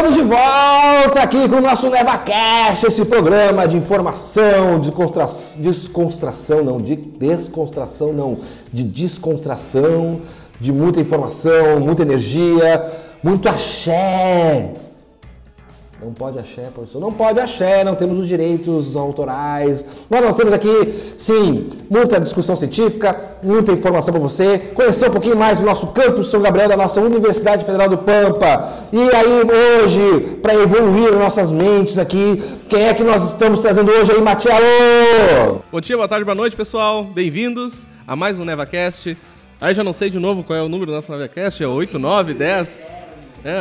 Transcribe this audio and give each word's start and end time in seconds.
Estamos 0.00 0.16
de 0.16 0.22
volta 0.22 1.22
aqui 1.22 1.46
com 1.46 1.56
o 1.56 1.60
nosso 1.60 1.90
NevaCast, 1.90 2.86
esse 2.86 3.04
programa 3.04 3.68
de 3.68 3.76
informação, 3.76 4.80
de 4.80 4.90
constra... 4.90 5.26
descontração, 5.58 6.64
não, 6.64 6.80
de 6.80 6.96
descontração, 6.96 8.10
não, 8.10 8.38
de 8.72 8.82
descontração, 8.82 10.22
de 10.58 10.72
muita 10.72 11.02
informação, 11.02 11.80
muita 11.80 12.00
energia, 12.00 12.90
muito 13.22 13.46
axé. 13.46 14.72
Não 16.02 16.14
pode 16.14 16.38
axé, 16.38 16.68
professor. 16.74 16.98
Não 16.98 17.12
pode 17.12 17.38
axé, 17.38 17.84
não 17.84 17.94
temos 17.94 18.18
os 18.18 18.26
direitos 18.26 18.96
autorais. 18.96 19.84
Mas 20.08 20.22
nós 20.22 20.34
temos 20.34 20.54
aqui, 20.54 20.68
sim, 21.18 21.68
muita 21.90 22.18
discussão 22.18 22.56
científica, 22.56 23.36
muita 23.42 23.72
informação 23.72 24.12
para 24.12 24.20
você, 24.20 24.58
conhecer 24.74 25.10
um 25.10 25.12
pouquinho 25.12 25.36
mais 25.36 25.60
do 25.60 25.66
nosso 25.66 25.88
campus 25.88 26.28
São 26.28 26.40
Gabriel, 26.40 26.70
da 26.70 26.76
nossa 26.76 27.02
Universidade 27.02 27.66
Federal 27.66 27.88
do 27.88 27.98
Pampa. 27.98 28.72
E 28.90 28.98
aí, 28.98 29.82
hoje, 29.82 30.38
para 30.40 30.54
evoluir 30.54 31.14
nossas 31.16 31.52
mentes 31.52 31.98
aqui, 31.98 32.42
quem 32.68 32.84
é 32.84 32.94
que 32.94 33.04
nós 33.04 33.28
estamos 33.28 33.60
trazendo 33.60 33.90
hoje 33.90 34.12
aí, 34.12 34.22
Matielo? 34.22 35.62
Bom 35.70 35.80
dia, 35.82 35.96
boa 35.96 36.08
tarde, 36.08 36.24
boa 36.24 36.34
noite, 36.34 36.56
pessoal. 36.56 37.04
Bem-vindos 37.04 37.84
a 38.06 38.16
mais 38.16 38.38
um 38.38 38.44
NevaCast. 38.44 39.16
Aí 39.60 39.74
já 39.74 39.84
não 39.84 39.92
sei 39.92 40.08
de 40.08 40.18
novo 40.18 40.42
qual 40.42 40.58
é 40.58 40.62
o 40.62 40.68
número 40.68 40.90
do 40.90 40.94
nosso 40.94 41.12
NevaCast, 41.12 41.62
é 41.62 41.68
8, 41.68 41.98
9, 41.98 42.32
10. 42.32 43.09
É, 43.44 43.60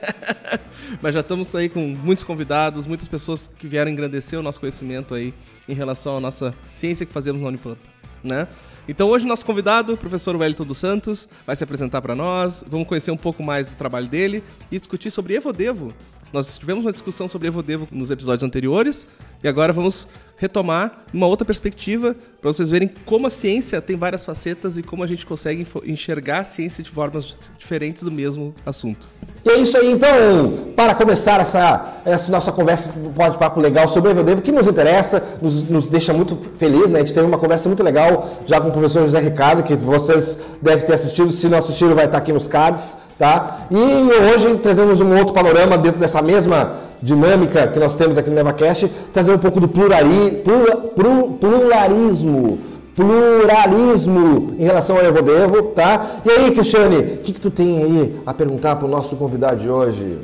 mas 1.02 1.14
já 1.14 1.20
estamos 1.20 1.54
aí 1.54 1.68
com 1.68 1.80
muitos 1.80 2.24
convidados, 2.24 2.86
muitas 2.86 3.06
pessoas 3.06 3.50
que 3.58 3.66
vieram 3.66 3.90
engrandecer 3.90 4.38
o 4.38 4.42
nosso 4.42 4.58
conhecimento 4.58 5.14
aí 5.14 5.34
em 5.68 5.74
relação 5.74 6.16
à 6.16 6.20
nossa 6.20 6.54
ciência 6.70 7.04
que 7.04 7.12
fazemos 7.12 7.42
na 7.42 7.48
Unipampa, 7.48 7.80
né? 8.22 8.48
Então 8.88 9.08
hoje 9.08 9.26
nosso 9.26 9.46
convidado, 9.46 9.92
o 9.92 9.96
professor 9.96 10.34
Wellington 10.34 10.64
dos 10.64 10.78
Santos, 10.78 11.28
vai 11.46 11.54
se 11.54 11.62
apresentar 11.62 12.02
para 12.02 12.16
nós, 12.16 12.64
vamos 12.66 12.88
conhecer 12.88 13.10
um 13.10 13.16
pouco 13.16 13.42
mais 13.42 13.70
do 13.70 13.76
trabalho 13.76 14.08
dele 14.08 14.42
e 14.70 14.78
discutir 14.78 15.10
sobre 15.10 15.34
Evodevo. 15.34 15.92
Nós 16.32 16.58
tivemos 16.58 16.84
uma 16.84 16.92
discussão 16.92 17.28
sobre 17.28 17.48
Evodevo 17.48 17.86
nos 17.92 18.10
episódios 18.10 18.42
anteriores 18.42 19.06
e 19.44 19.48
agora 19.48 19.72
vamos 19.72 20.08
retomar 20.42 21.04
uma 21.14 21.28
outra 21.28 21.44
perspectiva 21.44 22.16
para 22.40 22.52
vocês 22.52 22.68
verem 22.68 22.90
como 23.06 23.28
a 23.28 23.30
ciência 23.30 23.80
tem 23.80 23.96
várias 23.96 24.24
facetas 24.24 24.76
e 24.76 24.82
como 24.82 25.04
a 25.04 25.06
gente 25.06 25.24
consegue 25.24 25.64
enxergar 25.86 26.40
a 26.40 26.44
ciência 26.44 26.82
de 26.82 26.90
formas 26.90 27.36
diferentes 27.56 28.02
do 28.02 28.10
mesmo 28.10 28.52
assunto. 28.66 29.08
E 29.44 29.50
é 29.50 29.58
isso 29.58 29.78
aí, 29.78 29.92
então, 29.92 30.72
para 30.74 30.96
começar 30.96 31.40
essa, 31.40 32.00
essa 32.04 32.32
nossa 32.32 32.50
conversa, 32.50 32.92
pode 33.14 33.38
papo 33.38 33.60
legal 33.60 33.86
sobre 33.86 34.10
o 34.10 34.12
Evodevo, 34.12 34.42
que 34.42 34.50
nos 34.50 34.66
interessa, 34.66 35.22
nos, 35.40 35.62
nos 35.68 35.88
deixa 35.88 36.12
muito 36.12 36.36
feliz, 36.58 36.90
né? 36.90 36.98
A 36.98 37.02
gente 37.02 37.14
teve 37.14 37.26
uma 37.26 37.38
conversa 37.38 37.68
muito 37.68 37.82
legal 37.82 38.42
já 38.44 38.60
com 38.60 38.68
o 38.68 38.72
professor 38.72 39.04
José 39.04 39.20
Ricardo, 39.20 39.62
que 39.62 39.76
vocês 39.76 40.40
devem 40.60 40.84
ter 40.84 40.94
assistido, 40.94 41.30
se 41.30 41.48
não 41.48 41.58
assistiram 41.58 41.94
vai 41.94 42.06
estar 42.06 42.18
aqui 42.18 42.32
nos 42.32 42.48
cards, 42.48 42.96
tá? 43.16 43.68
E 43.70 43.76
hoje 43.76 44.58
trazemos 44.58 45.00
um 45.00 45.16
outro 45.16 45.32
panorama 45.32 45.78
dentro 45.78 46.00
dessa 46.00 46.20
mesma 46.20 46.91
dinâmica 47.02 47.66
que 47.66 47.78
nós 47.78 47.94
temos 47.94 48.16
aqui 48.16 48.30
no 48.30 48.36
NevaCast, 48.36 48.88
trazer 49.12 49.32
um 49.32 49.38
pouco 49.38 49.60
do 49.60 49.68
plurari, 49.68 50.42
plur, 50.44 51.32
pluralismo 51.38 52.72
pluralismo 52.94 54.54
em 54.58 54.64
relação 54.64 54.96
ao 54.96 55.04
Evodevo, 55.04 55.62
tá? 55.68 56.20
E 56.24 56.30
aí, 56.30 56.50
Cristiane, 56.52 56.96
o 56.96 57.18
que, 57.18 57.32
que 57.32 57.40
tu 57.40 57.50
tem 57.50 57.82
aí 57.82 58.20
a 58.26 58.34
perguntar 58.34 58.76
para 58.76 58.86
o 58.86 58.90
nosso 58.90 59.16
convidado 59.16 59.60
de 59.60 59.70
hoje? 59.70 60.18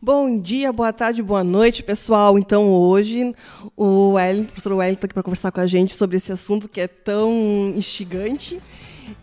Bom 0.00 0.36
dia, 0.36 0.72
boa 0.72 0.92
tarde, 0.92 1.22
boa 1.22 1.42
noite, 1.42 1.82
pessoal. 1.82 2.38
Então, 2.38 2.70
hoje, 2.70 3.34
o, 3.76 4.12
Wellington, 4.12 4.44
o 4.44 4.52
professor 4.52 4.72
Wellington 4.72 4.94
está 4.94 5.06
aqui 5.06 5.14
para 5.14 5.22
conversar 5.22 5.50
com 5.50 5.60
a 5.60 5.66
gente 5.66 5.94
sobre 5.94 6.16
esse 6.16 6.32
assunto 6.32 6.68
que 6.68 6.80
é 6.80 6.86
tão 6.86 7.32
instigante. 7.74 8.60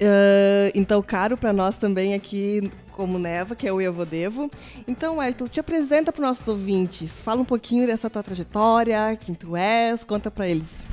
Uh, 0.02 0.72
então, 0.74 1.02
caro 1.02 1.38
para 1.38 1.54
nós 1.54 1.78
também 1.78 2.14
aqui 2.14 2.70
como 2.92 3.18
Neva, 3.18 3.56
que 3.56 3.68
é 3.68 3.74
o 3.74 3.82
Evodevo. 3.82 4.50
Então, 4.88 5.18
Wellington, 5.18 5.48
te 5.48 5.60
apresenta 5.60 6.12
para 6.12 6.22
os 6.22 6.28
nossos 6.28 6.48
ouvintes. 6.48 7.12
Fala 7.12 7.42
um 7.42 7.46
pouquinho 7.46 7.88
dessa 7.88 8.10
tua 8.10 8.24
trajetória, 8.24 9.18
quem 9.24 9.34
tu 9.34 9.56
és, 9.56 10.04
conta 10.04 10.30
para 10.30 10.48
eles. 10.48 10.86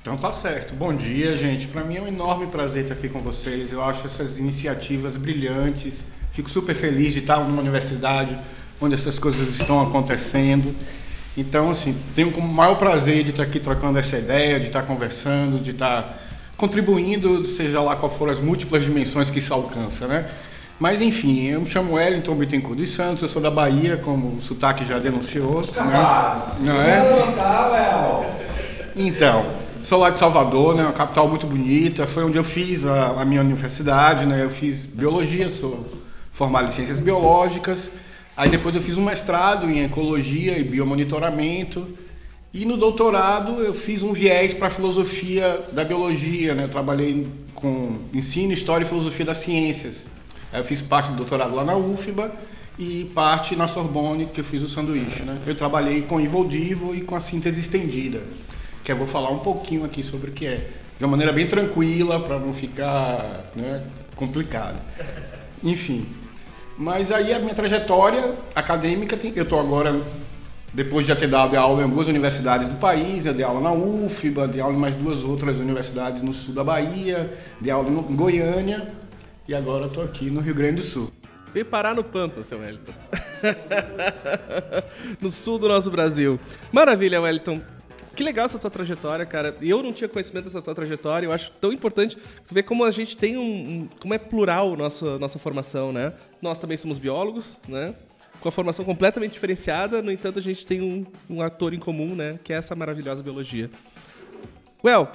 Então 0.00 0.16
tá 0.16 0.32
certo. 0.32 0.74
Bom 0.74 0.94
dia, 0.94 1.36
gente. 1.36 1.66
Para 1.66 1.84
mim 1.84 1.96
é 1.96 2.00
um 2.00 2.08
enorme 2.08 2.46
prazer 2.46 2.84
estar 2.84 2.94
aqui 2.94 3.08
com 3.08 3.20
vocês. 3.20 3.72
Eu 3.72 3.82
acho 3.82 4.06
essas 4.06 4.38
iniciativas 4.38 5.16
brilhantes. 5.16 6.02
Fico 6.32 6.48
super 6.48 6.74
feliz 6.74 7.12
de 7.12 7.18
estar 7.18 7.38
numa 7.40 7.60
universidade 7.60 8.38
onde 8.80 8.94
essas 8.94 9.18
coisas 9.18 9.48
estão 9.58 9.82
acontecendo. 9.82 10.74
Então, 11.36 11.70
assim, 11.70 11.94
tenho 12.14 12.30
o 12.30 12.40
maior 12.40 12.76
prazer 12.76 13.22
de 13.22 13.30
estar 13.30 13.42
aqui 13.42 13.60
trocando 13.60 13.98
essa 13.98 14.16
ideia, 14.16 14.58
de 14.58 14.68
estar 14.68 14.82
conversando, 14.82 15.60
de 15.60 15.72
estar 15.72 16.18
contribuindo, 16.58 17.46
seja 17.46 17.80
lá 17.80 17.96
qual 17.96 18.10
for 18.10 18.28
as 18.28 18.38
múltiplas 18.38 18.82
dimensões 18.82 19.30
que 19.30 19.38
isso 19.38 19.54
alcança, 19.54 20.06
né? 20.06 20.28
Mas 20.78 21.00
enfim, 21.00 21.46
eu 21.46 21.60
me 21.62 21.66
chamo 21.66 21.94
Wellington 21.94 22.34
Bittencourt 22.34 22.76
dos 22.76 22.90
Santos, 22.90 23.22
eu 23.22 23.28
sou 23.28 23.40
da 23.40 23.50
Bahia, 23.50 23.96
como 23.96 24.36
o 24.36 24.42
sotaque 24.42 24.84
já 24.84 24.98
denunciou. 24.98 25.66
Capaz! 25.66 26.60
Né? 26.60 26.72
Não 26.72 26.82
é? 26.82 27.00
Então, 28.94 29.46
Sou 29.80 29.98
lá 29.98 30.10
de 30.10 30.18
Salvador, 30.18 30.74
né, 30.74 30.82
uma 30.82 30.92
capital 30.92 31.28
muito 31.28 31.46
bonita. 31.46 32.06
Foi 32.06 32.24
onde 32.24 32.36
eu 32.36 32.44
fiz 32.44 32.84
a, 32.84 33.20
a 33.20 33.24
minha 33.24 33.40
universidade, 33.40 34.26
né? 34.26 34.42
Eu 34.42 34.50
fiz 34.50 34.84
biologia, 34.84 35.48
sou 35.48 35.86
formado 36.32 36.68
em 36.68 36.72
ciências 36.72 36.98
biológicas. 36.98 37.90
Aí 38.36 38.50
depois 38.50 38.74
eu 38.74 38.82
fiz 38.82 38.98
um 38.98 39.04
mestrado 39.04 39.70
em 39.70 39.84
ecologia 39.84 40.58
e 40.58 40.64
biomonitoramento. 40.64 41.86
E 42.52 42.64
no 42.64 42.76
doutorado 42.76 43.62
eu 43.62 43.74
fiz 43.74 44.02
um 44.02 44.12
viés 44.12 44.54
para 44.54 44.68
a 44.68 44.70
filosofia 44.70 45.62
da 45.72 45.84
biologia, 45.84 46.54
né? 46.54 46.64
Eu 46.64 46.68
trabalhei 46.68 47.26
com 47.54 47.98
ensino, 48.14 48.52
história 48.52 48.84
e 48.84 48.88
filosofia 48.88 49.26
das 49.26 49.38
ciências. 49.38 50.06
Eu 50.52 50.64
fiz 50.64 50.80
parte 50.80 51.10
do 51.10 51.16
doutorado 51.16 51.54
lá 51.54 51.64
na 51.64 51.76
UFBA 51.76 52.32
e 52.78 53.10
parte 53.14 53.54
na 53.54 53.68
Sorbonne, 53.68 54.26
que 54.26 54.40
eu 54.40 54.44
fiz 54.44 54.62
o 54.62 54.68
sanduíche, 54.68 55.22
né? 55.22 55.38
Eu 55.46 55.54
trabalhei 55.54 56.02
com 56.02 56.20
Ivoldivo 56.20 56.94
e 56.94 57.02
com 57.02 57.14
a 57.14 57.20
síntese 57.20 57.60
estendida 57.60 58.22
que 58.88 58.92
eu 58.92 58.96
vou 58.96 59.06
falar 59.06 59.28
um 59.28 59.40
pouquinho 59.40 59.84
aqui 59.84 60.02
sobre 60.02 60.30
o 60.30 60.32
que 60.32 60.46
é, 60.46 60.66
de 60.98 61.04
uma 61.04 61.10
maneira 61.10 61.30
bem 61.30 61.46
tranquila, 61.46 62.18
para 62.20 62.38
não 62.38 62.54
ficar 62.54 63.44
né, 63.54 63.84
complicado. 64.16 64.80
Enfim, 65.62 66.06
mas 66.78 67.12
aí 67.12 67.34
a 67.34 67.38
minha 67.38 67.54
trajetória 67.54 68.34
acadêmica, 68.54 69.14
tem, 69.14 69.30
eu 69.36 69.42
estou 69.42 69.60
agora, 69.60 69.94
depois 70.72 71.06
de 71.06 71.12
já 71.12 71.16
ter 71.16 71.28
dado 71.28 71.56
aula 71.56 71.80
em 71.80 71.84
algumas 71.84 72.08
universidades 72.08 72.68
do 72.68 72.76
país, 72.76 73.24
eu 73.24 73.32
dei 73.32 73.44
aula 73.44 73.60
na 73.60 73.72
UFBA, 73.72 74.48
dei 74.48 74.60
aula 74.60 74.74
em 74.74 74.78
mais 74.78 74.94
duas 74.94 75.24
outras 75.24 75.58
universidades 75.58 76.22
no 76.22 76.34
sul 76.34 76.54
da 76.54 76.62
Bahia, 76.62 77.32
dei 77.60 77.72
aula 77.72 77.88
em 77.88 78.16
Goiânia 78.16 78.88
e 79.46 79.54
agora 79.54 79.86
estou 79.86 80.04
aqui 80.04 80.30
no 80.30 80.40
Rio 80.40 80.54
Grande 80.54 80.82
do 80.82 80.86
Sul. 80.86 81.10
Veio 81.54 81.64
parar 81.64 81.94
no 81.94 82.04
Pampa, 82.04 82.42
seu 82.42 82.58
Wellington. 82.58 82.92
no 85.20 85.30
sul 85.30 85.58
do 85.58 85.66
nosso 85.66 85.90
Brasil. 85.90 86.38
Maravilha, 86.70 87.20
Wellington. 87.20 87.60
Que 88.14 88.22
legal 88.22 88.44
essa 88.44 88.58
tua 88.58 88.70
trajetória, 88.70 89.24
cara. 89.24 89.56
Eu 89.62 89.82
não 89.82 89.92
tinha 89.92 90.08
conhecimento 90.08 90.44
dessa 90.44 90.60
tua 90.60 90.74
trajetória. 90.74 91.26
Eu 91.26 91.32
acho 91.32 91.50
tão 91.52 91.72
importante 91.72 92.18
ver 92.50 92.64
como 92.64 92.84
a 92.84 92.90
gente 92.90 93.16
tem 93.16 93.38
um, 93.38 93.42
um, 93.42 93.88
como 94.00 94.12
é 94.12 94.18
plural 94.18 94.76
nossa 94.76 95.18
nossa 95.18 95.38
formação, 95.38 95.92
né? 95.92 96.12
Nós 96.42 96.58
também 96.58 96.76
somos 96.76 96.98
biólogos, 96.98 97.58
né? 97.66 97.94
Com 98.40 98.48
a 98.48 98.52
formação 98.52 98.84
completamente 98.84 99.32
diferenciada. 99.32 100.00
No 100.00 100.12
entanto, 100.12 100.38
a 100.38 100.42
gente 100.42 100.64
tem 100.64 100.80
um, 100.80 101.04
um 101.28 101.42
ator 101.42 101.74
em 101.74 101.78
comum, 101.78 102.14
né? 102.14 102.38
Que 102.44 102.52
é 102.52 102.56
essa 102.56 102.74
maravilhosa 102.74 103.22
biologia. 103.22 103.70
Well, 104.84 105.08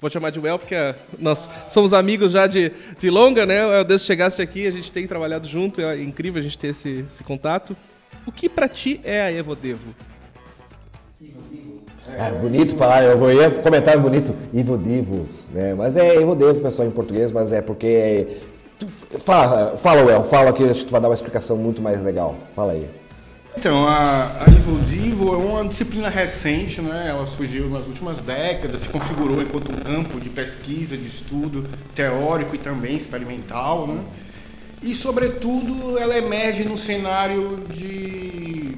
vou 0.00 0.08
chamar 0.08 0.30
de 0.30 0.38
Well 0.38 0.58
porque 0.58 0.76
nós 1.18 1.50
somos 1.68 1.92
amigos 1.92 2.32
já 2.32 2.46
de, 2.46 2.72
de 2.98 3.10
longa, 3.10 3.44
né? 3.44 3.84
Desde 3.84 4.04
que 4.04 4.06
chegaste 4.06 4.40
aqui, 4.40 4.66
a 4.66 4.70
gente 4.70 4.90
tem 4.92 5.06
trabalhado 5.06 5.48
junto. 5.48 5.80
É 5.80 6.00
incrível 6.00 6.40
a 6.40 6.42
gente 6.42 6.58
ter 6.58 6.68
esse, 6.68 7.04
esse 7.08 7.24
contato. 7.24 7.76
O 8.26 8.32
que 8.32 8.48
para 8.48 8.68
ti 8.68 9.00
é 9.04 9.20
a 9.20 9.32
Evodevo? 9.32 9.94
É 12.16 12.30
bonito 12.32 12.74
falar, 12.76 13.04
eu 13.04 13.32
ia 13.32 13.50
comentar 13.50 13.96
bonito, 13.98 14.34
Ivo 14.52 14.76
né? 15.52 15.74
Mas 15.74 15.96
é 15.96 16.20
Ivo 16.20 16.34
Devo, 16.34 16.60
pessoal, 16.60 16.88
em 16.88 16.90
português, 16.90 17.30
mas 17.30 17.52
é 17.52 17.62
porque. 17.62 18.26
Fala, 19.18 19.76
fala, 19.76 20.02
Well, 20.02 20.24
fala 20.24 20.52
que 20.52 20.64
acho 20.64 20.80
que 20.80 20.86
tu 20.86 20.92
vai 20.92 21.00
dar 21.00 21.08
uma 21.08 21.14
explicação 21.14 21.56
muito 21.56 21.82
mais 21.82 22.02
legal. 22.02 22.36
Fala 22.54 22.72
aí. 22.72 22.88
Então, 23.56 23.86
a, 23.86 24.24
a 24.40 24.46
é 24.46 25.36
uma 25.36 25.64
disciplina 25.66 26.08
recente, 26.08 26.80
né? 26.80 27.08
ela 27.08 27.26
surgiu 27.26 27.68
nas 27.68 27.86
últimas 27.86 28.18
décadas, 28.18 28.82
se 28.82 28.88
configurou 28.88 29.42
enquanto 29.42 29.70
um 29.70 29.76
campo 29.76 30.20
de 30.20 30.30
pesquisa, 30.30 30.96
de 30.96 31.06
estudo 31.06 31.68
teórico 31.94 32.54
e 32.54 32.58
também 32.58 32.96
experimental. 32.96 33.86
Né? 33.86 34.00
E, 34.82 34.94
sobretudo, 34.94 35.98
ela 35.98 36.16
emerge 36.16 36.64
no 36.64 36.78
cenário 36.78 37.58
de, 37.68 38.74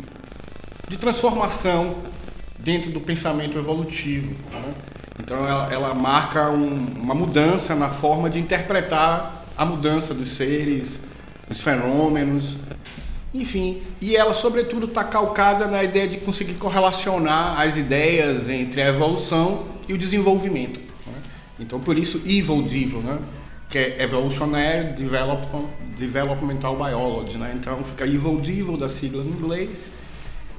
de 0.88 0.96
transformação 0.98 1.96
dentro 2.58 2.90
do 2.90 3.00
pensamento 3.00 3.58
evolutivo. 3.58 4.34
Né? 4.52 4.74
Então 5.20 5.46
ela, 5.46 5.72
ela 5.72 5.94
marca 5.94 6.50
um, 6.50 6.86
uma 7.00 7.14
mudança 7.14 7.74
na 7.74 7.90
forma 7.90 8.28
de 8.30 8.38
interpretar 8.38 9.41
a 9.56 9.64
mudança 9.64 10.12
dos 10.14 10.30
seres, 10.30 11.00
dos 11.48 11.60
fenômenos, 11.60 12.56
enfim. 13.34 13.82
E 14.00 14.16
ela, 14.16 14.34
sobretudo, 14.34 14.86
está 14.86 15.04
calcada 15.04 15.66
na 15.66 15.82
ideia 15.82 16.06
de 16.06 16.18
conseguir 16.18 16.54
correlacionar 16.54 17.60
as 17.60 17.76
ideias 17.76 18.48
entre 18.48 18.82
a 18.82 18.88
evolução 18.88 19.66
e 19.88 19.92
o 19.92 19.98
desenvolvimento. 19.98 20.80
Né? 20.80 21.14
Então, 21.60 21.80
por 21.80 21.96
isso, 21.98 22.20
evil, 22.26 22.64
evil, 22.64 23.00
né? 23.00 23.18
que 23.72 23.78
é 23.78 24.02
Evolutionary 24.02 24.92
Development, 24.92 25.64
Developmental 25.96 26.76
Biology, 26.76 27.38
né? 27.38 27.54
Então 27.58 27.82
fica 27.82 28.04
Evil 28.04 28.38
Devil 28.38 28.76
da 28.76 28.90
sigla 28.90 29.24
em 29.24 29.28
inglês 29.28 29.90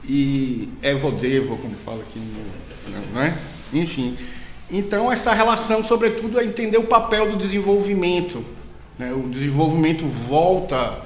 e 0.03 0.67
Evodevo, 0.81 1.55
como 1.57 1.75
fala 1.85 2.01
aqui, 2.01 2.19
no, 2.19 3.13
né? 3.13 3.37
Enfim. 3.71 4.17
Então 4.71 5.11
essa 5.11 5.31
relação, 5.31 5.83
sobretudo, 5.83 6.39
é 6.39 6.43
entender 6.43 6.77
o 6.77 6.85
papel 6.85 7.29
do 7.29 7.37
desenvolvimento. 7.37 8.43
Né? 8.97 9.11
O 9.13 9.29
desenvolvimento 9.29 10.05
volta 10.05 10.99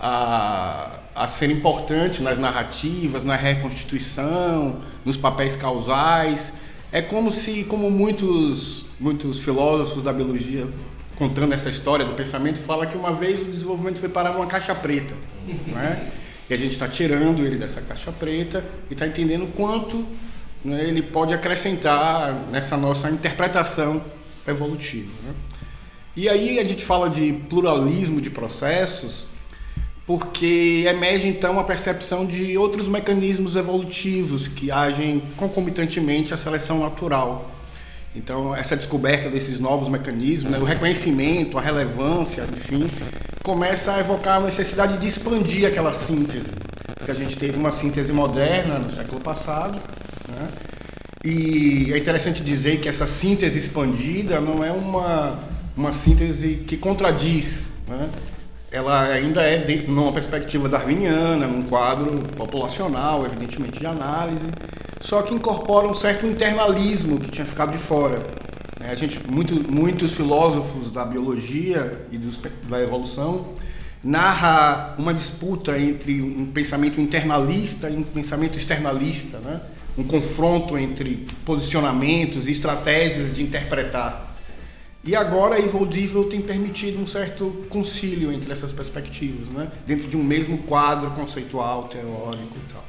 a, 0.00 0.98
a 1.14 1.28
ser 1.28 1.50
importante 1.50 2.22
nas 2.22 2.38
narrativas, 2.38 3.24
na 3.24 3.36
reconstituição, 3.36 4.80
nos 5.04 5.16
papéis 5.16 5.54
causais. 5.56 6.52
É 6.92 7.00
como 7.00 7.30
se, 7.30 7.64
como 7.64 7.90
muitos, 7.90 8.86
muitos 8.98 9.38
filósofos 9.38 10.02
da 10.02 10.12
biologia 10.12 10.66
contando 11.20 11.52
essa 11.52 11.68
história 11.68 12.02
do 12.02 12.14
pensamento, 12.14 12.58
fala 12.60 12.86
que 12.86 12.96
uma 12.96 13.12
vez 13.12 13.42
o 13.42 13.44
desenvolvimento 13.44 14.00
foi 14.00 14.08
parar 14.08 14.32
numa 14.32 14.46
caixa 14.46 14.74
preta. 14.74 15.14
Né? 15.66 16.10
E 16.48 16.54
a 16.54 16.56
gente 16.56 16.72
está 16.72 16.88
tirando 16.88 17.46
ele 17.46 17.56
dessa 17.56 17.80
caixa 17.80 18.10
preta 18.10 18.64
e 18.88 18.94
está 18.94 19.06
entendendo 19.06 19.46
quanto 19.54 20.04
né, 20.64 20.82
ele 20.82 21.00
pode 21.00 21.32
acrescentar 21.32 22.34
nessa 22.50 22.76
nossa 22.76 23.08
interpretação 23.08 24.02
evolutiva. 24.48 25.10
Né? 25.22 25.34
E 26.16 26.28
aí 26.28 26.58
a 26.58 26.64
gente 26.64 26.84
fala 26.84 27.08
de 27.08 27.32
pluralismo 27.48 28.20
de 28.20 28.30
processos, 28.30 29.26
porque 30.06 30.84
emerge 30.88 31.28
então 31.28 31.58
a 31.60 31.64
percepção 31.64 32.26
de 32.26 32.58
outros 32.58 32.88
mecanismos 32.88 33.54
evolutivos 33.54 34.48
que 34.48 34.70
agem 34.70 35.22
concomitantemente 35.36 36.34
à 36.34 36.36
seleção 36.36 36.80
natural. 36.80 37.48
Então, 38.14 38.56
essa 38.56 38.76
descoberta 38.76 39.30
desses 39.30 39.60
novos 39.60 39.88
mecanismos, 39.88 40.50
né, 40.50 40.58
o 40.58 40.64
reconhecimento, 40.64 41.56
a 41.56 41.60
relevância, 41.60 42.44
enfim, 42.56 42.88
começa 43.44 43.92
a 43.92 44.00
evocar 44.00 44.38
a 44.38 44.40
necessidade 44.40 44.98
de 44.98 45.06
expandir 45.06 45.64
aquela 45.64 45.92
síntese. 45.92 46.50
Porque 46.96 47.12
a 47.12 47.14
gente 47.14 47.38
teve 47.38 47.56
uma 47.56 47.70
síntese 47.70 48.12
moderna 48.12 48.80
no 48.80 48.90
século 48.90 49.20
passado, 49.20 49.80
né, 50.28 50.48
e 51.24 51.92
é 51.92 51.98
interessante 51.98 52.42
dizer 52.42 52.80
que 52.80 52.88
essa 52.88 53.06
síntese 53.06 53.58
expandida 53.58 54.40
não 54.40 54.64
é 54.64 54.72
uma, 54.72 55.38
uma 55.80 55.92
síntese 55.92 56.62
que 56.66 56.76
contradiz, 56.76 57.68
né, 57.88 58.10
ela 58.70 59.02
ainda 59.02 59.42
é 59.42 59.58
dentro, 59.58 59.90
numa 59.90 60.12
perspectiva 60.12 60.68
darwiniana, 60.68 61.46
num 61.46 61.62
quadro 61.62 62.18
populacional, 62.36 63.24
evidentemente 63.24 63.80
de 63.80 63.86
análise, 63.86 64.46
só 65.00 65.22
que 65.22 65.34
incorpora 65.34 65.88
um 65.88 65.94
certo 65.94 66.26
internalismo 66.26 67.18
que 67.18 67.30
tinha 67.30 67.46
ficado 67.46 67.72
de 67.72 67.78
fora. 67.78 68.22
É, 68.80 68.90
a 68.90 68.94
gente, 68.94 69.18
muito, 69.28 69.54
muitos 69.70 70.14
filósofos 70.14 70.92
da 70.92 71.04
biologia 71.04 72.06
e 72.12 72.18
dos, 72.18 72.38
da 72.68 72.80
evolução 72.80 73.54
narra 74.04 74.94
uma 74.98 75.12
disputa 75.12 75.78
entre 75.78 76.22
um 76.22 76.46
pensamento 76.46 77.00
internalista 77.00 77.90
e 77.90 77.96
um 77.96 78.02
pensamento 78.02 78.56
externalista, 78.56 79.38
né? 79.38 79.60
um 79.98 80.04
confronto 80.04 80.78
entre 80.78 81.26
posicionamentos 81.44 82.48
e 82.48 82.52
estratégias 82.52 83.34
de 83.34 83.42
interpretar. 83.42 84.29
E 85.02 85.16
agora 85.16 85.54
a 85.54 85.60
Evoldível 85.60 86.24
tem 86.24 86.42
permitido 86.42 87.00
um 87.00 87.06
certo 87.06 87.64
concílio 87.70 88.30
entre 88.30 88.52
essas 88.52 88.70
perspectivas, 88.70 89.48
né? 89.48 89.68
dentro 89.86 90.06
de 90.06 90.16
um 90.16 90.22
mesmo 90.22 90.58
quadro 90.58 91.10
conceitual, 91.12 91.84
teórico 91.84 92.54
e 92.56 92.72
tal. 92.72 92.84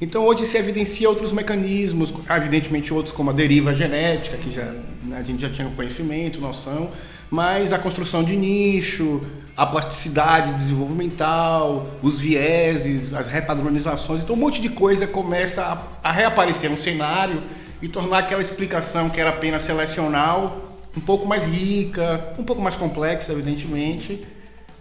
Então 0.00 0.26
hoje 0.26 0.46
se 0.46 0.56
evidencia 0.56 1.08
outros 1.08 1.32
mecanismos, 1.32 2.12
evidentemente 2.34 2.92
outros 2.92 3.14
como 3.14 3.30
a 3.30 3.32
deriva 3.34 3.74
genética, 3.74 4.36
que 4.38 4.50
já, 4.50 4.64
né, 5.02 5.18
a 5.18 5.22
gente 5.22 5.40
já 5.40 5.50
tinha 5.50 5.68
conhecimento, 5.68 6.40
noção, 6.40 6.90
mas 7.30 7.72
a 7.72 7.78
construção 7.78 8.22
de 8.22 8.36
nicho, 8.36 9.20
a 9.54 9.66
plasticidade 9.66 10.54
desenvolvimental, 10.54 11.86
os 12.02 12.18
vieses, 12.18 13.12
as 13.12 13.26
repadronizações, 13.26 14.22
então 14.22 14.36
um 14.36 14.38
monte 14.38 14.60
de 14.60 14.68
coisa 14.70 15.06
começa 15.06 15.62
a, 15.64 16.08
a 16.08 16.12
reaparecer 16.12 16.70
no 16.70 16.78
cenário 16.78 17.42
e 17.80 17.88
tornar 17.88 18.18
aquela 18.18 18.40
explicação 18.40 19.10
que 19.10 19.20
era 19.20 19.30
apenas 19.30 19.62
selecional 19.62 20.65
um 20.96 21.00
pouco 21.00 21.26
mais 21.26 21.44
rica, 21.44 22.32
um 22.38 22.44
pouco 22.44 22.62
mais 22.62 22.76
complexa, 22.76 23.32
evidentemente, 23.32 24.26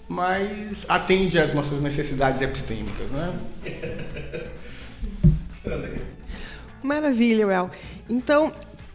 mas 0.07 0.85
atende 0.87 1.37
às 1.37 1.53
nossas 1.53 1.81
necessidades 1.81 2.41
epistêmicas, 2.41 3.11
né? 3.11 3.33
Maravilha, 6.81 7.47
Well. 7.47 7.69
Então, 8.07 8.53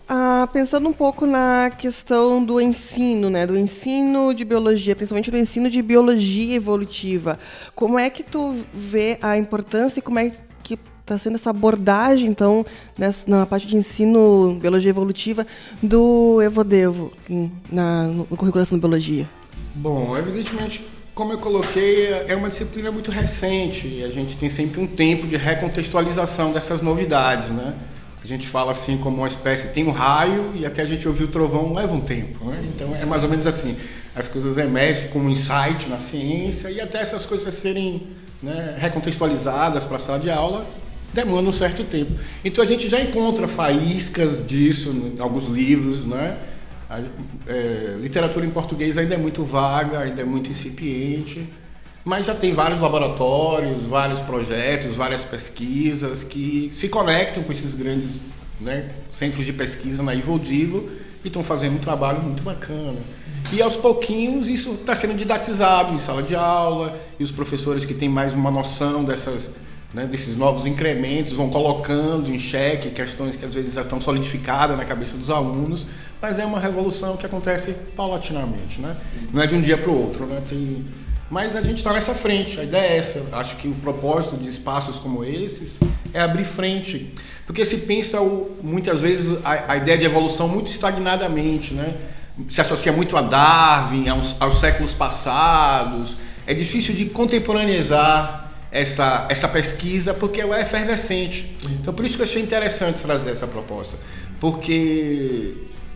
ah, 0.09 0.49
pensando 0.53 0.89
um 0.89 0.93
pouco 0.93 1.27
na 1.27 1.71
questão 1.77 2.45
do 2.45 2.61
ensino, 2.61 3.29
né, 3.29 3.47
do 3.47 3.57
ensino 3.57 4.33
de 4.35 4.45
biologia, 4.45 4.97
principalmente 4.97 5.31
do 5.31 5.37
ensino 5.37 5.69
de 5.69 5.83
biologia 5.83 6.55
evolutiva, 6.55 7.39
como 7.75 7.99
é 7.99 8.09
que 8.11 8.23
tu 8.23 8.57
vê 8.73 9.19
a 9.21 9.37
importância 9.37 9.99
e 10.01 10.03
como 10.03 10.19
é 10.19 10.31
que 10.31 10.37
está 11.11 11.19
sendo 11.19 11.35
essa 11.35 11.51
abordagem, 11.51 12.29
então, 12.29 12.65
nessa, 12.97 13.29
na 13.29 13.45
parte 13.45 13.67
de 13.67 13.77
ensino 13.77 14.57
biologia 14.61 14.91
evolutiva 14.91 15.47
do 15.83 16.41
Evodevo 16.41 17.13
na, 17.71 18.05
no 18.05 18.25
currículo 18.27 18.65
de 18.65 18.79
biologia? 18.79 19.29
Bom, 19.75 20.17
evidentemente, 20.17 20.87
como 21.15 21.33
eu 21.33 21.39
coloquei, 21.39 22.13
é 22.29 22.37
uma 22.37 22.49
disciplina 22.49 22.93
muito 22.93 23.11
recente 23.11 23.89
e 23.89 24.05
a 24.05 24.09
gente 24.09 24.37
tem 24.37 24.49
sempre 24.49 24.81
um 24.81 24.87
tempo 24.87 25.27
de 25.27 25.37
recontextualização 25.37 26.53
dessas 26.53 26.81
novidades, 26.81 27.49
né? 27.49 27.75
A 28.23 28.27
gente 28.27 28.47
fala 28.47 28.71
assim 28.71 28.99
como 28.99 29.19
uma 29.19 29.27
espécie, 29.27 29.69
tem 29.69 29.87
um 29.87 29.91
raio 29.91 30.53
e 30.55 30.67
até 30.67 30.83
a 30.83 30.87
gente 30.87 31.09
ouvir 31.09 31.25
o 31.25 31.29
trovão 31.29 31.73
leva 31.73 31.95
um 31.95 32.01
tempo, 32.01 32.45
né? 32.45 32.63
Então 32.75 32.95
é 32.95 33.05
mais 33.05 33.25
ou 33.25 33.31
menos 33.31 33.47
assim, 33.47 33.77
as 34.15 34.29
coisas 34.29 34.59
emergem 34.59 35.09
como 35.09 35.25
um 35.25 35.31
insight 35.31 35.89
na 35.89 35.99
ciência 35.99 36.71
e 36.71 36.81
até 36.81 37.01
essas 37.01 37.25
coisas 37.25 37.53
serem 37.55 38.09
né, 38.43 38.77
recontextualizadas 38.79 39.85
para 39.85 39.97
a 39.97 40.01
sala 40.01 40.19
de 40.19 40.31
aula 40.31 40.67
demanda 41.13 41.49
um 41.49 41.53
certo 41.53 41.85
tempo. 41.85 42.13
Então 42.45 42.63
a 42.63 42.67
gente 42.67 42.89
já 42.89 43.01
encontra 43.01 43.49
faíscas 43.49 44.47
disso 44.47 44.91
em 44.91 45.21
alguns 45.21 45.47
livros, 45.47 46.05
né? 46.05 46.37
A 46.89 47.01
é, 47.47 47.97
literatura 48.01 48.45
em 48.45 48.51
português 48.51 48.99
ainda 48.99 49.15
é 49.15 49.19
muito 49.19 49.45
vaga, 49.45 50.01
ainda 50.01 50.23
é 50.23 50.25
muito 50.25 50.51
incipiente, 50.51 51.47
mas 52.05 52.27
já 52.27 52.35
tem 52.35 52.53
vários 52.53 52.81
laboratórios, 52.81 53.83
vários 53.85 54.21
projetos, 54.21 54.95
várias 54.95 55.23
pesquisas 55.23 56.25
que 56.25 56.71
se 56.73 56.89
conectam 56.89 57.43
com 57.43 57.53
esses 57.53 57.75
grandes 57.75 58.19
né, 58.61 58.89
centros 59.11 59.47
de 59.47 59.53
pesquisa 59.53 60.03
na 60.03 60.15
Ivodivo 60.15 60.91
e 61.25 61.29
estão 61.29 61.45
fazendo 61.45 61.77
um 61.77 61.79
trabalho 61.79 62.21
muito 62.23 62.43
bacana. 62.43 62.99
E 63.53 63.61
aos 63.63 63.77
pouquinhos 63.77 64.49
isso 64.49 64.73
está 64.73 64.97
sendo 64.97 65.15
didatizado 65.15 65.95
em 65.95 65.99
sala 65.99 66.23
de 66.23 66.35
aula, 66.35 66.99
e 67.19 67.25
os 67.25 67.31
professores 67.31 67.85
que 67.85 67.95
têm 67.95 68.09
mais 68.09 68.33
uma 68.33 68.51
noção 68.51 69.05
dessas 69.05 69.51
né, 69.93 70.07
desses 70.07 70.37
novos 70.37 70.67
incrementos, 70.67 71.33
vão 71.33 71.51
colocando 71.51 72.33
em 72.33 72.39
xeque 72.39 72.91
questões 72.91 73.35
que 73.35 73.45
às 73.45 73.55
vezes 73.55 73.75
já 73.75 73.81
estão 73.81 74.01
solidificadas 74.01 74.77
na 74.77 74.85
cabeça 74.85 75.17
dos 75.17 75.31
alunos, 75.31 75.87
mas 76.23 76.39
é 76.39 76.45
uma 76.45 76.61
revolução 76.61 77.17
que 77.17 77.27
acontece 77.27 77.73
paulatinamente, 77.97 78.81
né? 78.81 78.97
Não 79.33 79.43
é 79.43 79.47
de 79.47 79.55
um 79.55 79.61
dia 79.61 79.77
para 79.77 79.91
o 79.91 80.01
outro, 80.01 80.27
né? 80.27 80.41
Tem... 80.49 80.85
Mas 81.29 81.57
a 81.57 81.63
gente 81.63 81.79
está 81.79 81.93
nessa 81.93 82.15
frente, 82.15 82.59
a 82.61 82.65
ideia 82.65 82.89
é 82.89 82.97
essa. 82.99 83.25
Acho 83.33 83.57
que 83.57 83.69
o 83.69 83.75
propósito 83.75 84.37
de 84.37 84.49
espaços 84.49 84.99
como 84.99 85.25
esses 85.25 85.79
é 86.13 86.21
abrir 86.21 86.45
frente, 86.45 87.13
porque 87.47 87.65
se 87.65 87.79
pensa 87.79 88.21
o, 88.21 88.59
muitas 88.63 89.01
vezes 89.01 89.39
a, 89.45 89.73
a, 89.73 89.77
ideia 89.77 89.99
de 89.99 90.05
evolução 90.05 90.49
muito 90.49 90.71
estagnadamente, 90.71 91.75
né? 91.75 91.95
Se 92.49 92.61
associa 92.61 92.93
muito 92.93 93.17
a 93.17 93.23
Darwin, 93.23 94.09
aos, 94.09 94.37
aos 94.41 94.61
séculos 94.61 94.95
passados. 94.95 96.17
É 96.47 96.55
difícil 96.55 96.95
de 96.95 97.07
contemporaneizar 97.07 98.50
essa, 98.71 99.27
essa 99.29 99.49
pesquisa 99.49 100.15
porque 100.15 100.41
ela 100.41 100.59
é 100.59 100.63
efervescente. 100.63 101.57
Então, 101.81 101.93
por 101.93 102.05
isso 102.05 102.17
que 102.17 102.23
eu 102.23 102.27
achei 102.27 102.43
interessante 102.43 103.03
trazer 103.03 103.31
essa 103.31 103.47
proposta, 103.47 103.97
porque 104.39 105.55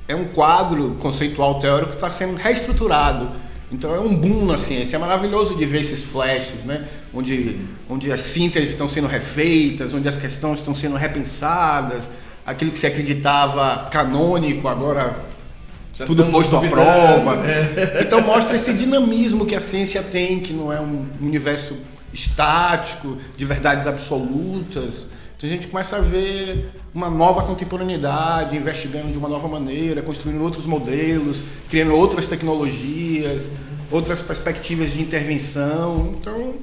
é 0.09 0.15
um 0.15 0.25
quadro 0.25 0.97
conceitual 1.01 1.61
teórico 1.61 1.91
que 1.91 1.97
está 1.97 2.11
sendo 2.11 2.37
reestruturado. 2.37 3.31
Então, 3.73 3.95
é 3.95 3.99
um 3.99 4.15
boom 4.15 4.45
na 4.45 4.59
ciência. 4.59 4.97
É 4.97 4.99
maravilhoso 4.99 5.57
de 5.57 5.65
ver 5.65 5.81
esses 5.81 6.03
flashes, 6.03 6.65
né? 6.65 6.87
onde, 7.13 7.59
onde 7.89 8.13
as 8.13 8.21
sínteses 8.21 8.71
estão 8.71 8.89
sendo 8.89 9.07
refeitas, 9.07 9.95
onde 9.95 10.09
as 10.09 10.17
questões 10.17 10.59
estão 10.59 10.75
sendo 10.75 10.97
repensadas, 10.97 12.11
aquilo 12.45 12.71
que 12.71 12.79
se 12.79 12.87
acreditava 12.87 13.89
canônico 13.91 14.69
agora 14.69 15.17
já 15.97 16.05
tudo 16.05 16.27
posto 16.27 16.57
à 16.57 16.61
prova. 16.61 17.47
É. 17.47 18.03
Então 18.03 18.21
mostra 18.21 18.57
esse 18.57 18.73
dinamismo 18.75 19.47
que 19.47 19.55
a 19.55 19.61
ciência 19.61 20.03
tem, 20.03 20.41
que 20.41 20.53
não 20.53 20.73
é 20.73 20.81
um 20.81 21.07
universo 21.21 21.77
estático, 22.15 23.19
de 23.37 23.45
verdades 23.45 23.87
absolutas. 23.87 25.07
Então 25.37 25.51
a 25.51 25.53
gente 25.53 25.67
começa 25.67 25.97
a 25.97 26.01
ver 26.01 26.71
uma 26.95 27.11
nova 27.11 27.43
contemporaneidade, 27.43 28.57
investigando 28.57 29.11
de 29.11 29.19
uma 29.19 29.29
nova 29.29 29.49
maneira, 29.49 30.01
construindo 30.01 30.43
outros 30.43 30.65
modelos, 30.65 31.43
criando 31.69 31.95
outras 31.95 32.27
tecnologias, 32.27 33.51
outras 33.91 34.23
perspectivas 34.23 34.93
de 34.93 35.03
intervenção. 35.03 36.15
Então 36.19 36.55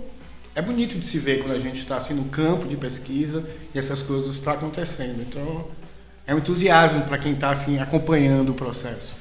é 0.56 0.62
bonito 0.62 0.98
de 0.98 1.06
se 1.06 1.20
ver 1.20 1.44
quando 1.44 1.56
a 1.56 1.60
gente 1.60 1.80
está 1.80 1.98
assim 1.98 2.14
no 2.14 2.26
campo 2.26 2.68
de 2.68 2.76
pesquisa 2.76 3.44
e 3.76 3.78
essas 3.78 4.02
coisas 4.02 4.36
estão 4.36 4.54
acontecendo. 4.54 5.22
Então 5.22 5.68
é 6.26 6.34
um 6.34 6.38
entusiasmo 6.38 7.02
para 7.02 7.18
quem 7.18 7.34
está 7.34 7.52
assim 7.52 7.78
acompanhando 7.78 8.50
o 8.50 8.54
processo. 8.54 9.21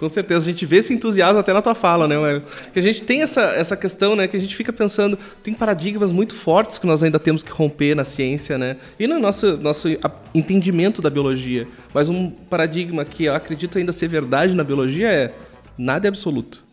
Com 0.00 0.08
certeza, 0.08 0.46
a 0.46 0.48
gente 0.48 0.64
vê 0.64 0.78
esse 0.78 0.94
entusiasmo 0.94 1.40
até 1.40 1.52
na 1.52 1.60
tua 1.60 1.74
fala, 1.74 2.08
né, 2.08 2.16
Wellington? 2.16 2.46
Que 2.72 2.78
a 2.78 2.82
gente 2.82 3.02
tem 3.02 3.20
essa, 3.20 3.42
essa 3.54 3.76
questão, 3.76 4.16
né, 4.16 4.26
que 4.26 4.34
a 4.34 4.40
gente 4.40 4.56
fica 4.56 4.72
pensando, 4.72 5.18
tem 5.42 5.52
paradigmas 5.52 6.10
muito 6.10 6.34
fortes 6.34 6.78
que 6.78 6.86
nós 6.86 7.02
ainda 7.02 7.18
temos 7.18 7.42
que 7.42 7.52
romper 7.52 7.94
na 7.94 8.02
ciência, 8.02 8.56
né, 8.56 8.78
e 8.98 9.06
no 9.06 9.18
nosso, 9.18 9.58
nosso 9.58 9.88
entendimento 10.34 11.02
da 11.02 11.10
biologia. 11.10 11.68
Mas 11.92 12.08
um 12.08 12.30
paradigma 12.30 13.04
que 13.04 13.26
eu 13.26 13.34
acredito 13.34 13.76
ainda 13.76 13.92
ser 13.92 14.08
verdade 14.08 14.54
na 14.54 14.64
biologia 14.64 15.06
é 15.06 15.34
nada 15.76 16.06
é 16.06 16.08
absoluto. 16.08 16.64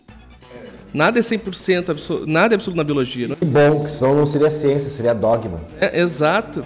Nada 0.94 1.20
é 1.20 1.22
100% 1.22 1.90
absoluto, 1.90 2.26
nada 2.26 2.54
é 2.54 2.56
absoluto 2.56 2.78
na 2.78 2.84
biologia. 2.86 3.28
Não? 3.28 3.36
Que 3.36 3.44
bom, 3.44 3.84
que 3.84 3.92
senão 3.92 4.16
não 4.16 4.26
seria 4.26 4.50
ciência, 4.50 4.90
seria 4.90 5.14
dogma. 5.14 5.60
É, 5.82 6.00
exato. 6.00 6.64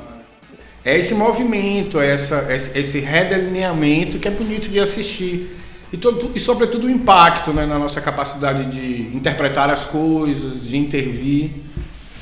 É 0.85 0.95
esse 0.95 1.15
movimento, 1.15 1.99
é 1.99 2.11
essa, 2.11 2.45
esse 2.75 2.99
redelineamento 2.99 4.19
que 4.19 4.27
é 4.27 4.31
bonito 4.31 4.69
de 4.69 4.79
assistir. 4.79 5.57
E, 5.91 5.97
todo, 5.97 6.31
e 6.33 6.39
sobretudo 6.39 6.87
o 6.87 6.89
impacto 6.89 7.51
né, 7.51 7.65
na 7.65 7.77
nossa 7.77 7.99
capacidade 7.99 8.65
de 8.65 9.15
interpretar 9.15 9.69
as 9.69 9.85
coisas, 9.85 10.63
de 10.63 10.77
intervir. 10.77 11.51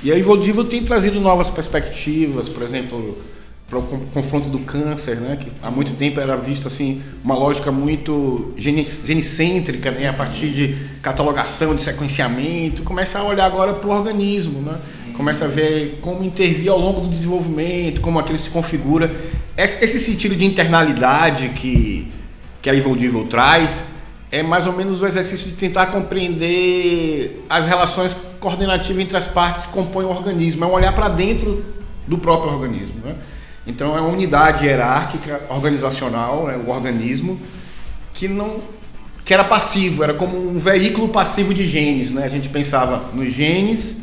E 0.03 0.11
a 0.11 0.17
Evoldivo 0.17 0.63
tem 0.63 0.83
trazido 0.83 1.19
novas 1.19 1.49
perspectivas, 1.49 2.49
por 2.49 2.63
exemplo, 2.63 3.17
para 3.69 3.77
o 3.77 3.83
confronto 4.11 4.49
do 4.49 4.59
câncer, 4.59 5.17
né, 5.17 5.38
que 5.39 5.51
há 5.61 5.69
muito 5.69 5.93
tempo 5.93 6.19
era 6.19 6.35
visto 6.35 6.67
assim 6.67 7.03
uma 7.23 7.35
lógica 7.35 7.71
muito 7.71 8.51
genicêntrica, 8.57 9.91
né, 9.91 10.07
a 10.09 10.13
partir 10.13 10.49
de 10.49 10.75
catalogação, 11.03 11.75
de 11.75 11.83
sequenciamento, 11.83 12.81
começa 12.81 13.19
a 13.19 13.23
olhar 13.23 13.45
agora 13.45 13.73
para 13.73 13.88
o 13.88 13.93
organismo, 13.93 14.61
né, 14.61 14.75
começa 15.15 15.45
a 15.45 15.47
ver 15.47 15.99
como 16.01 16.23
intervir 16.23 16.71
ao 16.71 16.79
longo 16.79 17.01
do 17.01 17.09
desenvolvimento, 17.09 18.01
como 18.01 18.17
aquilo 18.17 18.39
se 18.39 18.49
configura, 18.49 19.11
esse 19.55 19.99
sentido 19.99 20.35
de 20.35 20.45
internalidade 20.45 21.49
que 21.49 22.07
que 22.61 22.69
a 22.69 22.75
Evoldivel 22.75 23.25
traz 23.27 23.83
é 24.31 24.43
mais 24.43 24.67
ou 24.67 24.73
menos 24.73 25.01
o 25.01 25.07
exercício 25.07 25.47
de 25.47 25.53
tentar 25.53 25.87
compreender 25.87 27.45
as 27.49 27.65
relações 27.65 28.15
coordenativas 28.39 29.01
entre 29.01 29.17
as 29.17 29.27
partes 29.27 29.65
que 29.65 29.71
compõem 29.71 30.05
o 30.05 30.09
organismo, 30.09 30.63
é 30.63 30.67
um 30.67 30.71
olhar 30.71 30.93
para 30.93 31.09
dentro 31.09 31.63
do 32.07 32.17
próprio 32.17 32.53
organismo. 32.53 32.95
Né? 33.03 33.15
Então 33.65 33.97
é 33.97 34.01
uma 34.01 34.09
unidade 34.09 34.65
hierárquica 34.65 35.41
organizacional, 35.49 36.45
né, 36.47 36.59
o 36.63 36.69
organismo, 36.69 37.39
que 38.13 38.27
não 38.27 38.57
que 39.25 39.33
era 39.33 39.43
passivo, 39.43 40.03
era 40.03 40.13
como 40.15 40.35
um 40.35 40.57
veículo 40.57 41.09
passivo 41.09 41.53
de 41.53 41.63
genes. 41.63 42.09
Né? 42.09 42.23
A 42.23 42.29
gente 42.29 42.49
pensava 42.49 43.03
nos 43.13 43.31
genes, 43.31 43.97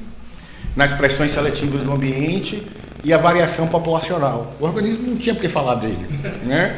nas 0.77 0.93
pressões 0.93 1.33
seletivas 1.33 1.83
do 1.83 1.93
ambiente 1.93 2.63
e 3.03 3.13
a 3.13 3.19
variação 3.19 3.67
populacional. 3.67 4.55
O 4.61 4.65
organismo 4.65 5.09
não 5.09 5.17
tinha 5.17 5.35
por 5.35 5.41
que 5.41 5.49
falar 5.49 5.75
dele. 5.77 5.99
Né? 6.45 6.77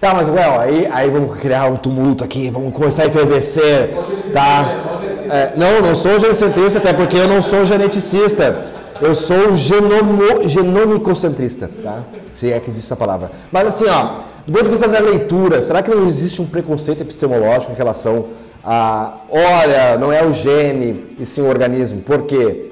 Tá, 0.00 0.14
mas 0.14 0.28
well, 0.28 0.60
aí, 0.60 0.88
aí 0.92 1.10
vamos 1.10 1.38
criar 1.38 1.66
um 1.66 1.76
tumulto 1.76 2.22
aqui, 2.22 2.50
vamos 2.50 2.72
começar 2.72 3.02
a 3.02 3.06
enfervecer, 3.06 3.90
tá? 4.32 4.84
É, 5.28 5.52
não, 5.56 5.82
não 5.82 5.94
sou 5.94 6.18
genecentrista, 6.18 6.78
até 6.78 6.92
porque 6.92 7.16
eu 7.16 7.26
não 7.26 7.42
sou 7.42 7.64
geneticista. 7.64 8.76
Eu 9.00 9.14
sou 9.14 9.54
genomo, 9.54 10.48
genômicocentrista, 10.48 11.70
tá? 11.82 12.02
Se 12.34 12.52
é 12.52 12.58
que 12.58 12.68
existe 12.68 12.86
essa 12.86 12.96
palavra. 12.96 13.30
Mas 13.52 13.66
assim, 13.68 13.86
ó, 13.86 14.20
do 14.46 14.52
ponto 14.52 14.64
de 14.64 14.70
vista 14.70 14.88
da 14.88 14.98
leitura, 14.98 15.62
será 15.62 15.82
que 15.82 15.90
não 15.90 16.06
existe 16.06 16.42
um 16.42 16.46
preconceito 16.46 17.02
epistemológico 17.02 17.72
em 17.72 17.76
relação 17.76 18.26
a, 18.64 19.18
olha, 19.30 19.98
não 19.98 20.12
é 20.12 20.24
o 20.24 20.32
gene 20.32 21.14
e 21.18 21.26
sim 21.26 21.42
o 21.42 21.48
organismo? 21.48 22.00
Por 22.02 22.22
quê? 22.22 22.70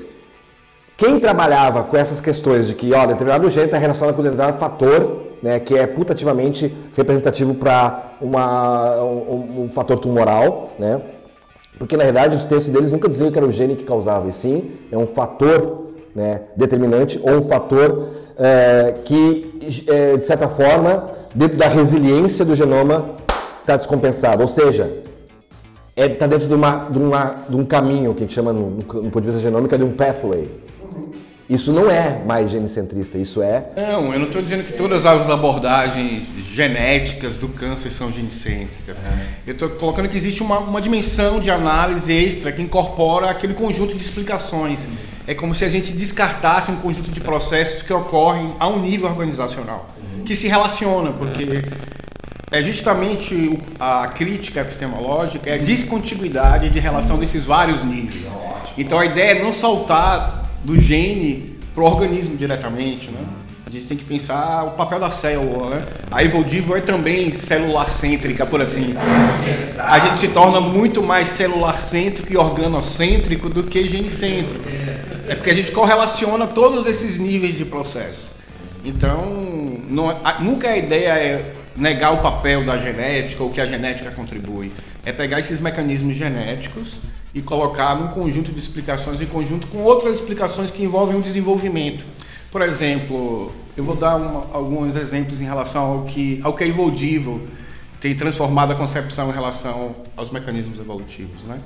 Quem 0.97 1.21
trabalhava 1.21 1.85
com 1.85 1.97
essas 1.97 2.21
questões 2.21 2.69
de 2.69 2.75
que, 2.75 2.93
ó, 2.93 3.07
determinado 3.07 3.49
gene 3.51 3.67
está 3.67 3.79
relacionado 3.79 4.17
com 4.17 4.23
determinado 4.23 4.59
fator, 4.59 5.26
né, 5.43 5.61
que 5.61 5.77
é 5.77 5.87
putativamente 5.87 6.75
representativo 6.97 7.55
para 7.55 8.13
um, 8.21 9.63
um, 9.63 9.69
fator 9.69 9.99
tumoral, 9.99 10.73
né? 10.79 11.01
Porque 11.79 11.97
na 11.97 12.05
verdade 12.05 12.37
os 12.37 12.47
textos 12.47 12.73
deles 12.73 12.91
nunca 12.91 13.09
diziam 13.09 13.31
que 13.31 13.37
era 13.37 13.47
o 13.47 13.51
gene 13.51 13.77
que 13.77 13.85
causava, 13.85 14.29
e 14.29 14.33
sim 14.33 14.71
é 14.91 14.97
um 14.97 15.07
fator 15.07 15.87
né, 16.15 16.43
determinante 16.57 17.21
ou 17.23 17.33
um 17.33 17.43
fator 17.43 18.09
é, 18.39 18.95
que, 19.05 19.85
é, 19.89 20.17
de 20.17 20.25
certa 20.25 20.49
forma, 20.49 21.11
dentro 21.35 21.57
da 21.57 21.69
resiliência 21.69 22.45
do 22.45 22.55
genoma, 22.55 23.17
está 23.61 23.77
descompensado. 23.77 24.43
Ou 24.43 24.49
seja, 24.49 25.03
está 25.97 26.03
é, 26.03 26.09
tá 26.09 26.27
dentro 26.27 26.47
de, 26.47 26.55
uma, 26.55 26.89
de, 26.91 26.99
uma, 26.99 27.37
de, 27.49 27.57
um 27.57 27.65
caminho 27.65 28.15
que 28.15 28.25
a 28.25 28.27
gente 28.27 28.35
chama, 28.35 28.53
no, 28.53 28.71
no 28.71 28.83
ponto 28.85 29.21
de 29.21 29.27
vista 29.29 29.41
genômico, 29.41 29.77
de 29.77 29.85
um 29.85 29.93
pathway. 29.93 30.49
Isso 31.49 31.73
não 31.73 31.89
é 31.89 32.25
mais 32.25 32.51
genicentrista, 32.51 33.19
isso 33.19 33.41
é. 33.41 33.67
Não, 33.77 34.13
eu 34.13 34.19
não 34.19 34.27
estou 34.27 34.43
dizendo 34.43 34.65
que 34.65 34.73
todas 34.73 35.07
as 35.07 35.31
abordagens 35.31 36.25
genéticas 36.51 37.37
do 37.37 37.49
câncer 37.49 37.91
são 37.91 38.11
genicêntricas. 38.11 38.99
É. 38.99 39.27
Eu 39.47 39.53
estou 39.53 39.69
colocando 39.71 40.09
que 40.09 40.17
existe 40.17 40.43
uma, 40.43 40.59
uma 40.59 40.81
dimensão 40.81 41.39
de 41.39 41.49
análise 41.49 42.13
extra 42.13 42.51
que 42.51 42.61
incorpora 42.61 43.31
aquele 43.31 43.55
conjunto 43.55 43.95
de 43.95 44.03
explicações. 44.03 44.89
É 45.25 45.35
como 45.35 45.55
se 45.55 45.65
a 45.65 45.69
gente 45.69 45.93
descartasse 45.93 46.71
um 46.71 46.77
conjunto 46.77 47.13
de 47.13 47.21
processos 47.21 47.81
que 47.81 47.93
ocorrem 47.93 48.55
a 48.59 48.67
um 48.67 48.81
nível 48.81 49.09
organizacional, 49.09 49.89
que 50.25 50.35
se 50.35 50.49
relaciona, 50.49 51.13
porque 51.13 51.63
é 52.51 52.63
justamente 52.63 53.59
a 53.79 54.09
crítica 54.09 54.61
epistemológica, 54.63 55.49
é 55.49 55.55
a 55.55 55.59
descontiguidade 55.59 56.71
de 56.71 56.79
relação 56.81 57.19
desses 57.19 57.45
vários 57.45 57.85
níveis. 57.85 58.27
Então 58.79 58.99
a 58.99 59.07
ideia 59.07 59.39
é 59.39 59.43
não 59.43 59.53
saltar 59.53 60.46
do 60.67 60.81
gene 60.81 61.57
para 61.73 61.85
o 61.85 61.87
organismo 61.87 62.37
diretamente, 62.37 63.11
né? 63.11 63.21
A 63.67 63.71
gente 63.71 63.87
tem 63.87 63.97
que 63.97 64.05
pensar 64.05 64.65
o 64.65 64.71
papel 64.73 64.99
da 64.99 65.11
célula, 65.11 65.71
né? 65.71 65.83
A 66.11 66.23
Evoldivo 66.23 66.77
é 66.77 66.81
também 66.81 67.33
celular-cêntrica, 67.33 68.45
por 68.47 68.61
assim. 68.61 68.95
Exato. 69.49 69.93
A 69.93 69.99
gente 70.01 70.21
se 70.21 70.29
torna 70.29 70.61
muito 70.61 71.03
mais 71.03 71.29
celular-cêntrico 71.29 72.33
e 72.33 72.37
organocêntrico 72.37 73.49
do 73.49 73.65
que 73.65 73.87
genecêntrico. 73.87 74.65
É 75.29 75.35
porque 75.35 75.51
a 75.51 75.55
gente 75.55 75.73
correlaciona 75.73 76.47
todos 76.47 76.87
esses 76.87 77.19
níveis 77.19 77.57
de 77.57 77.65
processo. 77.65 78.31
Então, 78.85 79.81
não, 79.89 80.11
a, 80.25 80.41
nunca 80.41 80.69
a 80.69 80.77
ideia 80.77 81.11
é 81.11 81.53
negar 81.77 82.13
o 82.13 82.19
papel 82.19 82.65
da 82.65 82.79
genética 82.79 83.43
ou 83.43 83.51
que 83.51 83.61
a 83.61 83.67
genética 83.67 84.11
contribui. 84.11 84.73
É 85.05 85.13
pegar 85.13 85.41
esses 85.41 85.61
mecanismos 85.61 86.15
genéticos 86.15 86.99
e 87.37 87.43
colocar 87.43 87.95
num 87.95 88.09
conjunto 88.09 88.51
de 88.51 88.59
explicações 88.59 89.21
em 89.21 89.27
conjunto 89.27 89.67
com 89.67 89.83
outras 89.83 90.17
explicações 90.17 90.71
que 90.71 90.83
envolvem 90.83 91.19
o 91.19 91.21
desenvolvimento. 91.21 92.07
Por 92.51 92.63
exemplo, 92.63 93.53
eu 93.77 93.85
vou 93.85 93.95
dar 93.95 94.17
uma, 94.17 94.47
alguns 94.57 94.97
exemplos 94.97 95.43
em 95.43 95.45
relação 95.45 95.83
ao 95.83 96.05
que, 96.05 96.41
ao 96.43 96.55
que 96.55 96.65
a 96.65 96.67
Evoldivo 96.67 97.43
tem 98.01 98.17
transformado 98.17 98.73
a 98.73 98.75
concepção 98.75 99.29
em 99.29 99.35
relação 99.35 99.97
aos 100.17 100.31
mecanismos 100.31 100.79
evolutivos. 100.81 101.45
Né? 101.45 101.61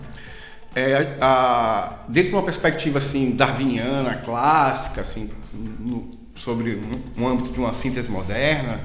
É, 0.75 1.17
a, 1.21 2.01
dentro 2.09 2.31
de 2.31 2.37
uma 2.37 2.43
perspectiva 2.43 2.99
assim, 2.99 3.31
darwiniana, 3.31 4.17
clássica, 4.17 5.03
assim, 5.03 5.31
no, 5.55 6.11
sobre 6.35 6.81
um 7.17 7.29
âmbito 7.29 7.51
de 7.53 7.61
uma 7.61 7.73
síntese 7.73 8.11
moderna, 8.11 8.81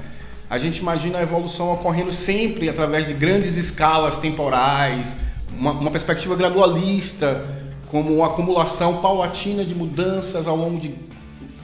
a 0.48 0.56
gente 0.56 0.78
imagina 0.78 1.18
a 1.18 1.22
evolução 1.22 1.72
ocorrendo 1.72 2.12
sempre 2.12 2.68
através 2.68 3.08
de 3.08 3.14
grandes 3.14 3.56
escalas 3.56 4.18
temporais, 4.18 5.16
uma, 5.52 5.72
uma 5.72 5.90
perspectiva 5.90 6.34
gradualista, 6.36 7.44
como 7.88 8.16
uma 8.16 8.26
acumulação 8.26 9.00
paulatina 9.00 9.64
de 9.64 9.74
mudanças 9.74 10.46
ao 10.46 10.56
longo 10.56 10.78
de 10.80 10.94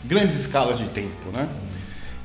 grandes 0.04 0.36
escalas 0.36 0.78
de 0.78 0.86
tempo. 0.86 1.30
Né? 1.32 1.48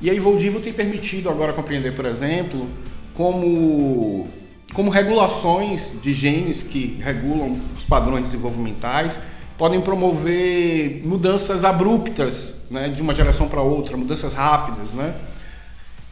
E 0.00 0.08
a 0.10 0.14
Evoldivo 0.14 0.60
tem 0.60 0.72
permitido 0.72 1.28
agora 1.28 1.52
compreender, 1.52 1.94
por 1.94 2.04
exemplo, 2.04 2.68
como, 3.14 4.28
como 4.72 4.90
regulações 4.90 5.92
de 6.00 6.12
genes 6.12 6.62
que 6.62 6.98
regulam 7.02 7.58
os 7.76 7.84
padrões 7.84 8.24
desenvolvimentais 8.24 9.20
podem 9.56 9.80
promover 9.80 11.02
mudanças 11.04 11.64
abruptas 11.64 12.54
né, 12.70 12.88
de 12.88 13.02
uma 13.02 13.12
geração 13.12 13.48
para 13.48 13.60
outra, 13.60 13.96
mudanças 13.96 14.32
rápidas. 14.32 14.92
Né? 14.92 15.12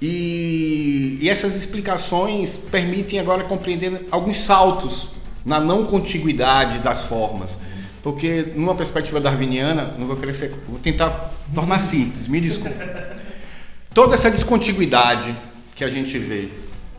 E, 0.03 1.19
e 1.21 1.31
essas 1.31 1.55
explicações 1.55 2.57
permitem 2.57 3.21
agora 3.21 3.45
compreender 3.45 4.07
alguns 4.11 4.39
saltos 4.39 5.11
na 5.47 5.61
não 5.61 5.87
contiguidade 5.87 6.81
das 6.81 7.05
formas. 7.05 7.57
Porque 8.03 8.53
numa 8.57 8.75
perspectiva 8.75 9.21
darwiniana, 9.21 9.95
não 9.97 10.07
vou 10.07 10.17
crescer, 10.17 10.53
vou 10.69 10.79
tentar 10.79 11.33
tornar 11.55 11.79
simples, 11.79 12.27
me 12.27 12.41
desculpe. 12.41 12.77
Toda 13.95 14.15
essa 14.15 14.31
descontiguidade 14.31 15.35
que 15.75 15.85
a 15.85 15.89
gente 15.89 16.19
vê 16.19 16.49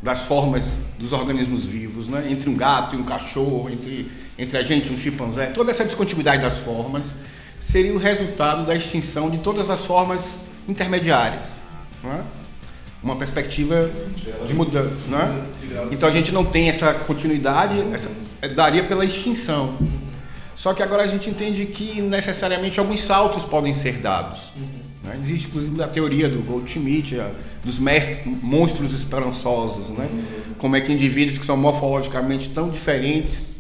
das 0.02 0.22
formas 0.22 0.80
dos 0.98 1.12
organismos 1.12 1.66
vivos, 1.66 2.08
né? 2.08 2.28
entre 2.30 2.50
um 2.50 2.56
gato 2.56 2.96
e 2.96 2.98
um 2.98 3.04
cachorro, 3.04 3.70
entre, 3.70 4.10
entre 4.38 4.58
a 4.58 4.64
gente 4.64 4.92
e 4.92 4.96
um 4.96 4.98
chimpanzé, 4.98 5.48
toda 5.48 5.72
essa 5.72 5.84
descontiguidade 5.84 6.42
das 6.42 6.58
formas 6.58 7.08
seria 7.60 7.94
o 7.94 7.98
resultado 7.98 8.66
da 8.66 8.76
extinção 8.76 9.30
de 9.30 9.40
todas 9.40 9.70
as 9.70 9.86
formas 9.86 10.38
intermediárias. 10.68 11.54
Né? 12.04 12.24
Uma 13.02 13.16
perspectiva 13.16 13.90
de 14.48 14.54
mudança. 14.54 14.94
Né? 15.08 15.44
Então 15.92 16.08
a 16.08 16.12
gente 16.12 16.32
não 16.32 16.46
tem 16.46 16.70
essa 16.70 16.94
continuidade, 16.94 17.80
essa, 17.94 18.10
daria 18.56 18.84
pela 18.84 19.06
extinção. 19.06 19.78
Só 20.56 20.74
que 20.74 20.82
agora 20.82 21.04
a 21.04 21.08
gente 21.08 21.30
entende 21.30 21.66
que 21.68 22.02
necessariamente 22.02 22.80
alguns 22.80 23.02
saltos 23.02 23.44
podem 23.44 23.76
ser 23.76 23.98
dados. 24.00 24.52
Né? 25.04 25.20
Existe, 25.24 25.48
inclusive, 25.48 25.84
a 25.84 25.88
teoria 25.88 26.28
do 26.28 26.42
Goldschmidt, 26.42 27.22
dos 27.64 27.78
mestres, 27.78 28.26
monstros 28.42 28.92
esperançosos. 28.92 29.90
Né? 29.90 30.10
Como 30.58 30.76
é 30.76 30.82
que 30.82 30.92
indivíduos 30.92 31.38
que 31.38 31.46
são 31.46 31.56
morfologicamente 31.56 32.50
tão 32.50 32.70
diferentes 32.70 33.52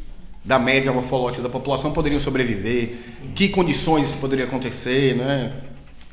da 0.47 0.57
média 0.57 0.93
morfológica 0.93 1.43
da 1.43 1.49
população 1.49 1.91
poderiam 1.91 2.21
sobreviver, 2.21 2.95
que 3.35 3.49
condições 3.49 4.09
isso 4.09 4.17
poderia 4.17 4.45
acontecer, 4.45 5.13
né? 5.17 5.51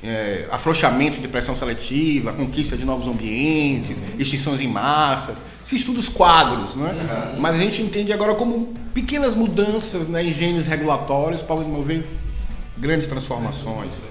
É, 0.06 0.46
afrouxamento 0.50 1.18
de 1.18 1.26
pressão 1.26 1.56
seletiva, 1.56 2.30
conquista 2.34 2.76
de 2.76 2.84
novos 2.84 3.08
ambientes, 3.08 4.02
extinções 4.18 4.60
em 4.60 4.68
massas. 4.68 5.40
Se 5.64 5.76
estuda 5.76 5.98
os 5.98 6.10
quadros, 6.10 6.74
né? 6.74 6.94
mas 7.38 7.56
a 7.56 7.58
gente 7.58 7.80
entende 7.80 8.12
agora 8.12 8.34
como 8.34 8.74
pequenas 8.92 9.34
mudanças 9.34 10.06
né, 10.06 10.22
em 10.22 10.30
genes 10.30 10.66
regulatórios 10.66 11.40
podem 11.40 11.66
mover 11.66 12.04
grandes 12.76 13.08
transformações. 13.08 14.02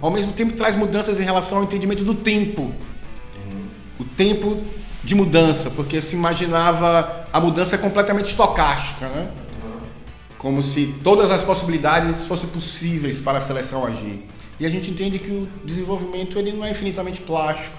Ao 0.00 0.12
mesmo 0.12 0.32
tempo, 0.32 0.52
traz 0.52 0.76
mudanças 0.76 1.18
em 1.18 1.24
relação 1.24 1.58
ao 1.58 1.64
entendimento 1.64 2.04
do 2.04 2.14
tempo. 2.14 2.72
O 3.98 4.04
tempo 4.04 4.62
de 5.02 5.16
mudança, 5.16 5.70
porque 5.70 6.00
se 6.00 6.14
imaginava 6.14 7.26
a 7.32 7.40
mudança 7.40 7.76
completamente 7.76 8.26
estocástica, 8.26 9.08
né? 9.08 9.28
como 10.38 10.62
se 10.62 10.94
todas 11.04 11.30
as 11.30 11.42
possibilidades 11.42 12.24
fossem 12.24 12.48
possíveis 12.48 13.20
para 13.20 13.38
a 13.38 13.40
seleção 13.40 13.86
agir. 13.86 14.24
E 14.62 14.66
a 14.66 14.70
gente 14.70 14.92
entende 14.92 15.18
que 15.18 15.28
o 15.28 15.48
desenvolvimento 15.64 16.38
ele 16.38 16.52
não 16.52 16.64
é 16.64 16.70
infinitamente 16.70 17.20
plástico. 17.20 17.76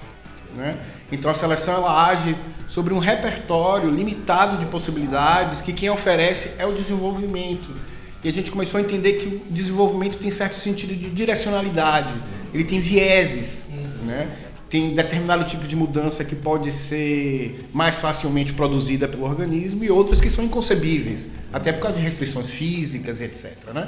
Né? 0.53 0.77
Então 1.09 1.31
a 1.31 1.33
seleção 1.33 1.75
ela 1.75 2.09
age 2.09 2.35
sobre 2.67 2.93
um 2.93 2.99
repertório 2.99 3.89
limitado 3.89 4.57
de 4.57 4.65
possibilidades 4.65 5.61
que 5.61 5.71
quem 5.71 5.89
oferece 5.89 6.51
é 6.57 6.65
o 6.65 6.73
desenvolvimento. 6.73 7.73
E 8.21 8.27
a 8.27 8.33
gente 8.33 8.51
começou 8.51 8.79
a 8.79 8.83
entender 8.83 9.13
que 9.13 9.27
o 9.27 9.41
desenvolvimento 9.49 10.17
tem 10.17 10.29
certo 10.29 10.57
sentido 10.57 10.93
de 10.93 11.09
direcionalidade, 11.09 12.13
ele 12.53 12.65
tem 12.65 12.81
vieses, 12.81 13.67
né? 14.03 14.29
tem 14.69 14.93
determinado 14.93 15.45
tipo 15.45 15.65
de 15.65 15.77
mudança 15.77 16.25
que 16.25 16.35
pode 16.35 16.69
ser 16.73 17.65
mais 17.73 17.95
facilmente 18.01 18.51
produzida 18.51 19.07
pelo 19.07 19.23
organismo 19.23 19.85
e 19.85 19.89
outras 19.89 20.19
que 20.19 20.29
são 20.29 20.43
inconcebíveis, 20.43 21.27
até 21.53 21.71
por 21.71 21.83
causa 21.83 21.97
de 21.97 22.03
restrições 22.03 22.49
físicas 22.49 23.21
etc. 23.21 23.53
Né? 23.73 23.87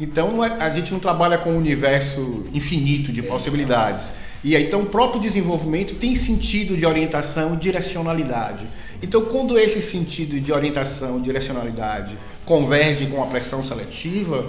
Então 0.00 0.44
é, 0.44 0.56
a 0.60 0.72
gente 0.72 0.92
não 0.92 0.98
trabalha 0.98 1.38
com 1.38 1.52
um 1.52 1.56
universo 1.56 2.44
infinito 2.52 3.12
de 3.12 3.22
possibilidades. 3.22 4.12
E 4.44 4.56
então 4.56 4.82
o 4.82 4.86
próprio 4.86 5.20
desenvolvimento 5.20 5.94
tem 5.94 6.16
sentido 6.16 6.76
de 6.76 6.84
orientação 6.84 7.54
e 7.54 7.56
direcionalidade. 7.58 8.66
Então 9.02 9.22
quando 9.26 9.58
esse 9.58 9.80
sentido 9.80 10.40
de 10.40 10.52
orientação 10.52 11.18
e 11.18 11.22
direcionalidade 11.22 12.18
converge 12.44 13.06
com 13.06 13.22
a 13.22 13.26
pressão 13.26 13.62
seletiva, 13.62 14.46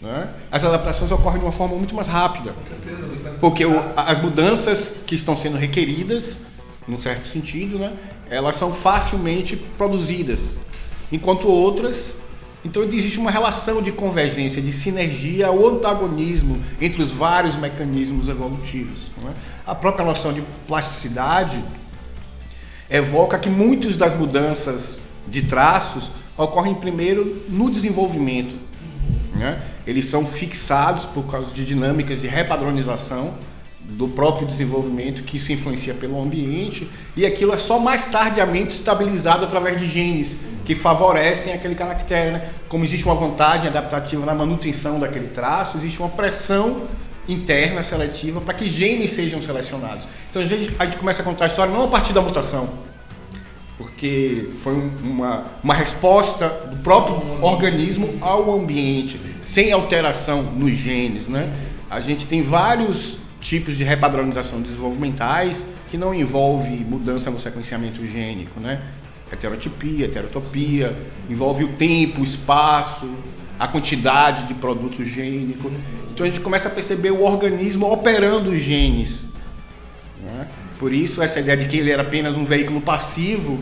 né, 0.00 0.28
as 0.50 0.64
adaptações 0.64 1.10
ocorrem 1.10 1.38
de 1.38 1.44
uma 1.44 1.52
forma 1.52 1.76
muito 1.76 1.94
mais 1.94 2.08
rápida. 2.08 2.54
Porque 3.40 3.64
as 3.96 4.20
mudanças 4.20 4.90
que 5.06 5.14
estão 5.14 5.36
sendo 5.36 5.56
requeridas, 5.56 6.38
num 6.86 7.00
certo 7.00 7.26
sentido, 7.26 7.78
né, 7.78 7.92
elas 8.28 8.56
são 8.56 8.72
facilmente 8.74 9.56
produzidas. 9.56 10.56
Enquanto 11.10 11.48
outras 11.48 12.16
então 12.66 12.82
existe 12.82 13.20
uma 13.20 13.30
relação 13.30 13.80
de 13.80 13.92
convergência, 13.92 14.60
de 14.60 14.72
sinergia 14.72 15.52
ou 15.52 15.68
antagonismo 15.68 16.60
entre 16.80 17.00
os 17.00 17.12
vários 17.12 17.54
mecanismos 17.54 18.28
evolutivos. 18.28 19.08
É? 19.24 19.30
A 19.64 19.72
própria 19.72 20.04
noção 20.04 20.32
de 20.32 20.42
plasticidade 20.66 21.62
evoca 22.90 23.38
que 23.38 23.48
muitas 23.48 23.96
das 23.96 24.14
mudanças 24.14 25.00
de 25.28 25.42
traços 25.42 26.10
ocorrem 26.36 26.74
primeiro 26.74 27.40
no 27.48 27.70
desenvolvimento. 27.70 28.56
Né? 29.36 29.62
Eles 29.86 30.06
são 30.06 30.26
fixados 30.26 31.04
por 31.06 31.24
causa 31.26 31.54
de 31.54 31.64
dinâmicas 31.64 32.20
de 32.20 32.26
repadronização 32.26 33.34
do 33.80 34.08
próprio 34.08 34.44
desenvolvimento 34.44 35.22
que 35.22 35.38
se 35.38 35.52
influencia 35.52 35.94
pelo 35.94 36.20
ambiente 36.20 36.90
e 37.16 37.24
aquilo 37.24 37.52
é 37.52 37.58
só 37.58 37.78
mais 37.78 38.06
tardiamente 38.06 38.74
estabilizado 38.74 39.44
através 39.44 39.78
de 39.78 39.88
genes 39.88 40.36
que 40.66 40.74
favorecem 40.74 41.54
aquele 41.54 41.76
caractere. 41.76 42.32
Né? 42.32 42.50
Como 42.68 42.84
existe 42.84 43.06
uma 43.06 43.14
vantagem 43.14 43.68
adaptativa 43.68 44.26
na 44.26 44.34
manutenção 44.34 44.98
daquele 44.98 45.28
traço, 45.28 45.76
existe 45.78 46.00
uma 46.00 46.08
pressão 46.08 46.82
interna 47.28 47.82
seletiva 47.82 48.40
para 48.40 48.52
que 48.52 48.68
genes 48.68 49.10
sejam 49.10 49.40
selecionados. 49.40 50.06
Então 50.28 50.42
a 50.42 50.44
gente, 50.44 50.96
começa 50.98 51.22
a 51.22 51.24
contar 51.24 51.44
a 51.44 51.48
história 51.48 51.72
não 51.72 51.84
a 51.84 51.88
partir 51.88 52.12
da 52.12 52.20
mutação, 52.20 52.68
porque 53.78 54.50
foi 54.62 54.74
uma, 55.02 55.44
uma 55.62 55.74
resposta 55.74 56.48
do 56.48 56.76
próprio 56.82 57.42
organismo 57.42 58.14
ao 58.20 58.52
ambiente, 58.52 59.20
sem 59.40 59.72
alteração 59.72 60.42
nos 60.42 60.72
genes. 60.72 61.28
Né? 61.28 61.52
A 61.88 62.00
gente 62.00 62.26
tem 62.26 62.42
vários 62.42 63.18
tipos 63.40 63.76
de 63.76 63.84
repadronização 63.84 64.60
desenvolvimentais 64.60 65.64
que 65.88 65.96
não 65.96 66.12
envolve 66.12 66.70
mudança 66.84 67.30
no 67.30 67.38
sequenciamento 67.38 68.04
gênico, 68.04 68.58
né? 68.58 68.80
Heterotipia, 69.32 70.06
heterotopia, 70.06 70.96
envolve 71.28 71.64
o 71.64 71.68
tempo, 71.68 72.20
o 72.20 72.24
espaço, 72.24 73.08
a 73.58 73.66
quantidade 73.66 74.46
de 74.46 74.54
produto 74.54 75.04
gênico. 75.04 75.70
Então 76.10 76.26
a 76.26 76.30
gente 76.30 76.40
começa 76.40 76.68
a 76.68 76.70
perceber 76.70 77.10
o 77.10 77.22
organismo 77.22 77.90
operando 77.90 78.50
os 78.50 78.60
genes. 78.60 79.26
Né? 80.22 80.48
Por 80.78 80.92
isso 80.92 81.22
essa 81.22 81.40
ideia 81.40 81.56
de 81.56 81.66
que 81.66 81.76
ele 81.78 81.90
era 81.90 82.02
apenas 82.02 82.36
um 82.36 82.44
veículo 82.44 82.80
passivo, 82.80 83.58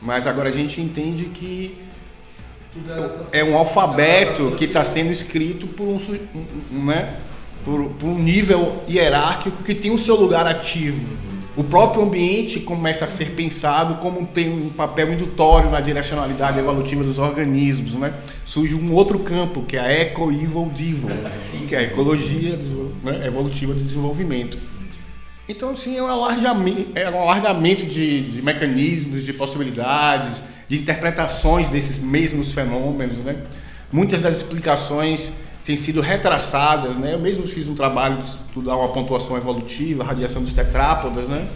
mas 0.00 0.26
agora 0.26 0.48
a 0.48 0.52
gente 0.52 0.80
entende 0.80 1.26
que 1.26 1.76
é 3.32 3.42
um 3.42 3.56
alfabeto 3.56 4.52
que 4.56 4.64
está 4.64 4.84
sendo 4.84 5.10
escrito 5.10 5.66
por 5.66 5.88
um, 5.88 6.84
né? 6.84 7.16
por, 7.64 7.90
por 7.90 8.06
um 8.06 8.18
nível 8.18 8.82
hierárquico 8.88 9.62
que 9.62 9.74
tem 9.74 9.90
o 9.90 9.98
seu 9.98 10.14
lugar 10.14 10.46
ativo. 10.46 11.29
O 11.56 11.64
próprio 11.64 12.02
ambiente 12.02 12.60
começa 12.60 13.04
a 13.04 13.08
ser 13.08 13.32
pensado 13.32 13.96
como 13.96 14.24
tem 14.24 14.48
um 14.48 14.68
papel 14.68 15.12
indutório 15.12 15.68
na 15.68 15.80
direcionalidade 15.80 16.58
evolutiva 16.58 17.02
dos 17.02 17.18
organismos, 17.18 17.94
né? 17.94 18.14
Surge 18.44 18.74
um 18.76 18.92
outro 18.92 19.18
campo, 19.18 19.62
que 19.62 19.76
é 19.76 19.80
a 19.80 19.90
eco-evil 19.90 20.70
que 21.66 21.74
é 21.74 21.78
a 21.78 21.82
ecologia 21.82 22.56
né, 23.02 23.26
evolutiva 23.26 23.74
do 23.74 23.82
desenvolvimento. 23.82 24.56
Então, 25.48 25.76
sim, 25.76 25.96
é 25.96 26.02
um 26.02 26.06
alargamento, 26.06 26.92
é 26.94 27.10
um 27.10 27.20
alargamento 27.20 27.84
de, 27.84 28.20
de 28.20 28.42
mecanismos, 28.42 29.24
de 29.24 29.32
possibilidades, 29.32 30.44
de 30.68 30.78
interpretações 30.78 31.68
desses 31.68 31.98
mesmos 31.98 32.52
fenômenos, 32.52 33.18
né? 33.18 33.36
Muitas 33.92 34.20
das 34.20 34.36
explicações 34.36 35.32
têm 35.64 35.76
sido 35.76 36.00
retraçadas, 36.00 36.96
né? 36.96 37.14
Eu 37.14 37.18
mesmo 37.18 37.46
fiz 37.46 37.68
um 37.68 37.74
trabalho 37.74 38.18
de 38.18 38.28
estudar 38.28 38.76
uma 38.76 38.88
pontuação 38.88 39.36
evolutiva, 39.36 40.02
a 40.02 40.06
radiação 40.06 40.42
dos 40.42 40.52
tetrápodas, 40.52 41.28
né? 41.28 41.46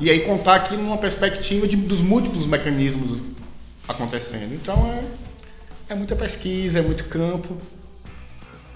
E 0.00 0.10
aí 0.10 0.20
contar 0.20 0.54
aqui 0.54 0.76
numa 0.76 0.96
perspectiva 0.96 1.66
de, 1.66 1.76
dos 1.76 2.00
múltiplos 2.00 2.46
mecanismos 2.46 3.20
acontecendo. 3.86 4.54
Então 4.54 4.92
é, 4.92 5.92
é 5.92 5.94
muita 5.94 6.14
pesquisa, 6.14 6.78
é 6.78 6.82
muito 6.82 7.04
campo. 7.04 7.56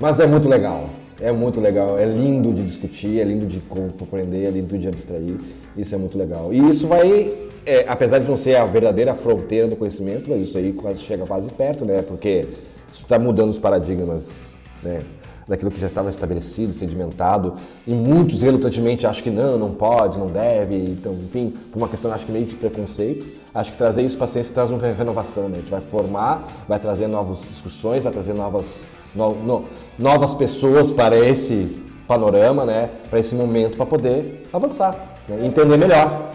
Mas 0.00 0.18
é 0.18 0.26
muito 0.26 0.48
legal. 0.48 0.90
É 1.20 1.30
muito 1.30 1.60
legal, 1.60 1.96
é 1.96 2.04
lindo 2.04 2.52
de 2.52 2.64
discutir, 2.64 3.20
é 3.20 3.24
lindo 3.24 3.46
de 3.46 3.60
compreender, 3.60 4.44
é 4.44 4.50
lindo 4.50 4.76
de 4.76 4.88
abstrair. 4.88 5.36
Isso 5.76 5.94
é 5.94 5.98
muito 5.98 6.18
legal. 6.18 6.52
E 6.52 6.58
isso 6.68 6.88
vai, 6.88 7.32
é, 7.64 7.84
apesar 7.86 8.18
de 8.18 8.28
não 8.28 8.36
ser 8.36 8.56
a 8.56 8.64
verdadeira 8.66 9.14
fronteira 9.14 9.68
do 9.68 9.76
conhecimento, 9.76 10.28
mas 10.28 10.42
isso 10.42 10.58
aí 10.58 10.72
quase 10.72 11.00
chega 11.02 11.24
quase 11.24 11.48
perto, 11.50 11.84
né? 11.84 12.02
Porque 12.02 12.48
isso 12.92 13.04
está 13.04 13.20
mudando 13.20 13.50
os 13.50 13.58
paradigmas 13.58 14.51
né, 14.82 15.02
daquilo 15.46 15.70
que 15.70 15.80
já 15.80 15.86
estava 15.86 16.08
estabelecido, 16.10 16.72
sedimentado, 16.72 17.54
e 17.86 17.92
muitos 17.92 18.42
relutantemente 18.42 19.06
acham 19.06 19.22
que 19.22 19.30
não, 19.30 19.58
não 19.58 19.72
pode, 19.72 20.18
não 20.18 20.26
deve, 20.26 20.76
então, 20.76 21.14
enfim, 21.14 21.54
por 21.70 21.78
uma 21.78 21.88
questão 21.88 22.12
acho 22.12 22.26
que 22.26 22.32
meio 22.32 22.46
de 22.46 22.54
preconceito, 22.54 23.26
acho 23.54 23.72
que 23.72 23.78
trazer 23.78 24.02
isso 24.02 24.16
para 24.16 24.26
a 24.26 24.28
ciência 24.28 24.54
traz 24.54 24.70
uma 24.70 24.80
renovação, 24.80 25.48
né? 25.48 25.58
a 25.58 25.60
gente 25.60 25.70
vai 25.70 25.80
formar, 25.80 26.64
vai 26.68 26.78
trazer 26.78 27.06
novas 27.06 27.46
discussões, 27.48 28.02
vai 28.02 28.12
trazer 28.12 28.34
novas, 28.34 28.86
no, 29.14 29.34
no, 29.34 29.64
novas 29.98 30.34
pessoas 30.34 30.90
para 30.90 31.16
esse 31.18 31.82
panorama, 32.06 32.64
né? 32.64 32.88
para 33.10 33.18
esse 33.18 33.34
momento, 33.34 33.76
para 33.76 33.86
poder 33.86 34.48
avançar, 34.52 35.18
né? 35.28 35.44
entender 35.46 35.76
melhor. 35.76 36.30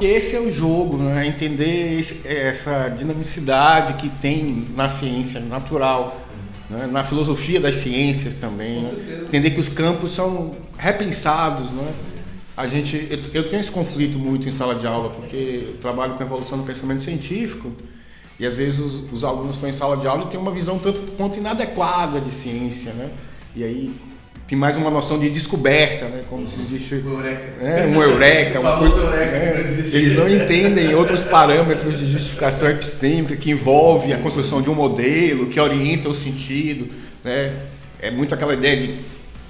Esse 0.00 0.34
é 0.34 0.40
o 0.40 0.50
jogo, 0.50 0.96
né? 0.96 1.26
entender 1.26 1.98
esse, 1.98 2.26
essa 2.26 2.88
dinamicidade 2.88 3.94
que 3.94 4.08
tem 4.08 4.66
na 4.74 4.88
ciência 4.88 5.40
natural 5.40 6.14
né? 6.70 6.86
na 6.86 7.02
filosofia 7.02 7.60
das 7.60 7.74
ciências 7.76 8.36
também. 8.36 8.82
Né? 8.82 9.24
Entender 9.24 9.50
que 9.50 9.60
os 9.60 9.68
campos 9.68 10.12
são 10.12 10.56
repensados. 10.78 11.70
Né? 11.70 11.92
A 12.56 12.66
gente, 12.66 13.08
eu, 13.10 13.42
eu, 13.42 13.48
tenho 13.48 13.60
esse 13.60 13.70
conflito 13.70 14.18
muito 14.18 14.48
em 14.48 14.52
sala 14.52 14.74
de 14.74 14.86
aula, 14.86 15.10
porque 15.10 15.66
eu 15.68 15.76
trabalho 15.78 16.14
com 16.14 16.22
evolução 16.22 16.58
do 16.58 16.64
pensamento 16.64 17.02
científico 17.02 17.72
e 18.38 18.46
às 18.46 18.56
vezes 18.56 18.78
os, 18.78 19.12
os 19.12 19.24
alunos 19.24 19.56
estão 19.56 19.68
em 19.68 19.72
sala 19.72 19.96
de 19.96 20.06
aula 20.06 20.24
e 20.24 20.26
têm 20.28 20.40
uma 20.40 20.52
visão 20.52 20.78
tanto 20.78 21.02
quanto 21.16 21.38
inadequada 21.38 22.20
de 22.20 22.30
ciência. 22.30 22.92
Né? 22.92 23.10
E 23.54 23.64
aí 23.64 23.92
tem 24.50 24.58
mais 24.58 24.76
uma 24.76 24.90
noção 24.90 25.16
de 25.16 25.30
descoberta, 25.30 26.06
né? 26.06 26.24
Como 26.28 26.44
se 26.48 26.60
existe 26.60 27.04
é, 27.60 27.86
um 27.86 28.02
eureka, 28.02 28.58
uma 28.58 28.78
coisa. 28.78 28.98
Eureka 28.98 29.36
é, 29.36 29.60
eles 29.60 30.16
não 30.16 30.28
entendem 30.28 30.92
outros 30.92 31.22
parâmetros 31.22 31.96
de 31.96 32.04
justificação 32.04 32.68
epistêmica 32.68 33.36
que 33.36 33.52
envolve 33.52 34.12
a 34.12 34.18
construção 34.18 34.60
de 34.60 34.68
um 34.68 34.74
modelo, 34.74 35.46
que 35.46 35.60
orienta 35.60 36.08
o 36.08 36.14
sentido, 36.16 36.92
né? 37.22 37.52
É 38.02 38.10
muito 38.10 38.34
aquela 38.34 38.52
ideia 38.52 38.76
de 38.76 38.94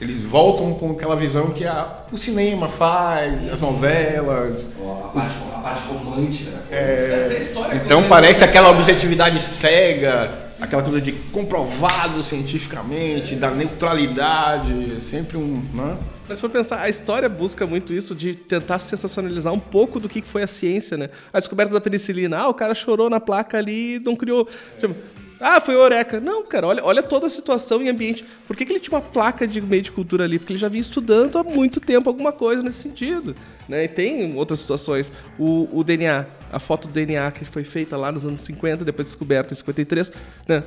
eles 0.02 0.18
voltam 0.18 0.74
com 0.74 0.90
aquela 0.90 1.16
visão 1.16 1.46
que 1.48 1.64
a, 1.64 2.00
o 2.12 2.18
cinema 2.18 2.68
faz, 2.68 3.48
as 3.48 3.60
novelas. 3.62 4.68
A 4.78 5.08
parte, 5.08 5.34
a 5.54 5.58
parte 5.60 5.82
romântica. 5.88 6.50
É, 6.70 7.40
então 7.74 8.06
parece 8.06 8.44
aquela 8.44 8.68
objetividade 8.68 9.40
cega, 9.40 10.49
aquela 10.60 10.82
coisa 10.82 11.00
de 11.00 11.12
comprovado 11.32 12.22
cientificamente, 12.22 13.34
da 13.34 13.50
neutralidade, 13.50 14.96
é 14.96 15.00
sempre 15.00 15.36
um. 15.36 15.62
Né? 15.72 15.96
Mas 16.28 16.38
se 16.38 16.42
for 16.42 16.50
pensar, 16.50 16.80
a 16.80 16.88
história 16.88 17.28
busca 17.28 17.66
muito 17.66 17.92
isso 17.92 18.14
de 18.14 18.34
tentar 18.34 18.78
sensacionalizar 18.78 19.52
um 19.52 19.58
pouco 19.58 19.98
do 19.98 20.08
que 20.08 20.22
foi 20.22 20.42
a 20.42 20.46
ciência, 20.46 20.96
né? 20.96 21.10
A 21.32 21.38
descoberta 21.38 21.72
da 21.72 21.80
penicilina, 21.80 22.38
ah, 22.38 22.48
o 22.48 22.54
cara 22.54 22.74
chorou 22.74 23.10
na 23.10 23.18
placa 23.18 23.58
ali 23.58 23.96
e 23.96 23.98
não 23.98 24.14
criou. 24.14 24.46
Tipo, 24.78 24.94
ah, 25.40 25.58
foi 25.58 25.74
Oreca. 25.74 26.20
Não, 26.20 26.44
cara, 26.44 26.66
olha, 26.66 26.84
olha 26.84 27.02
toda 27.02 27.26
a 27.26 27.30
situação 27.30 27.80
e 27.80 27.88
ambiente. 27.88 28.24
Por 28.46 28.54
que, 28.54 28.66
que 28.66 28.72
ele 28.72 28.78
tinha 28.78 28.98
uma 28.98 29.02
placa 29.02 29.48
de 29.48 29.58
meio 29.60 29.82
de 29.82 29.90
cultura 29.90 30.24
ali? 30.24 30.38
Porque 30.38 30.52
ele 30.52 30.60
já 30.60 30.68
vinha 30.68 30.82
estudando 30.82 31.38
há 31.38 31.42
muito 31.42 31.80
tempo 31.80 32.10
alguma 32.10 32.30
coisa 32.30 32.62
nesse 32.62 32.82
sentido. 32.82 33.34
Né? 33.66 33.84
E 33.84 33.88
tem 33.88 34.36
outras 34.36 34.58
situações. 34.60 35.10
O, 35.38 35.66
o 35.72 35.82
DNA, 35.82 36.26
a 36.52 36.58
foto 36.58 36.88
do 36.88 36.94
DNA 36.94 37.30
que 37.32 37.44
foi 37.44 37.64
feita 37.64 37.96
lá 37.96 38.10
nos 38.10 38.24
anos 38.24 38.40
50, 38.42 38.84
depois 38.84 39.08
descoberta 39.08 39.54
em 39.54 39.56
53, 39.56 40.12
né? 40.48 40.62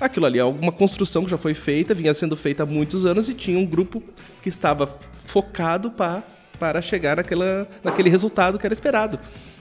Aquilo 0.00 0.26
ali 0.26 0.38
é 0.38 0.42
alguma 0.42 0.70
construção 0.70 1.24
que 1.24 1.30
já 1.30 1.38
foi 1.38 1.54
feita, 1.54 1.92
vinha 1.92 2.14
sendo 2.14 2.36
feita 2.36 2.62
há 2.62 2.66
muitos 2.66 3.04
anos 3.04 3.28
e 3.28 3.34
tinha 3.34 3.58
um 3.58 3.66
grupo 3.66 4.02
que 4.42 4.48
estava 4.48 4.96
focado 5.24 5.90
pra, 5.90 6.22
para 6.58 6.80
chegar 6.80 7.16
naquela, 7.16 7.66
naquele 7.82 8.08
resultado 8.08 8.58
que 8.58 8.66
era 8.66 8.72
esperado. 8.72 9.18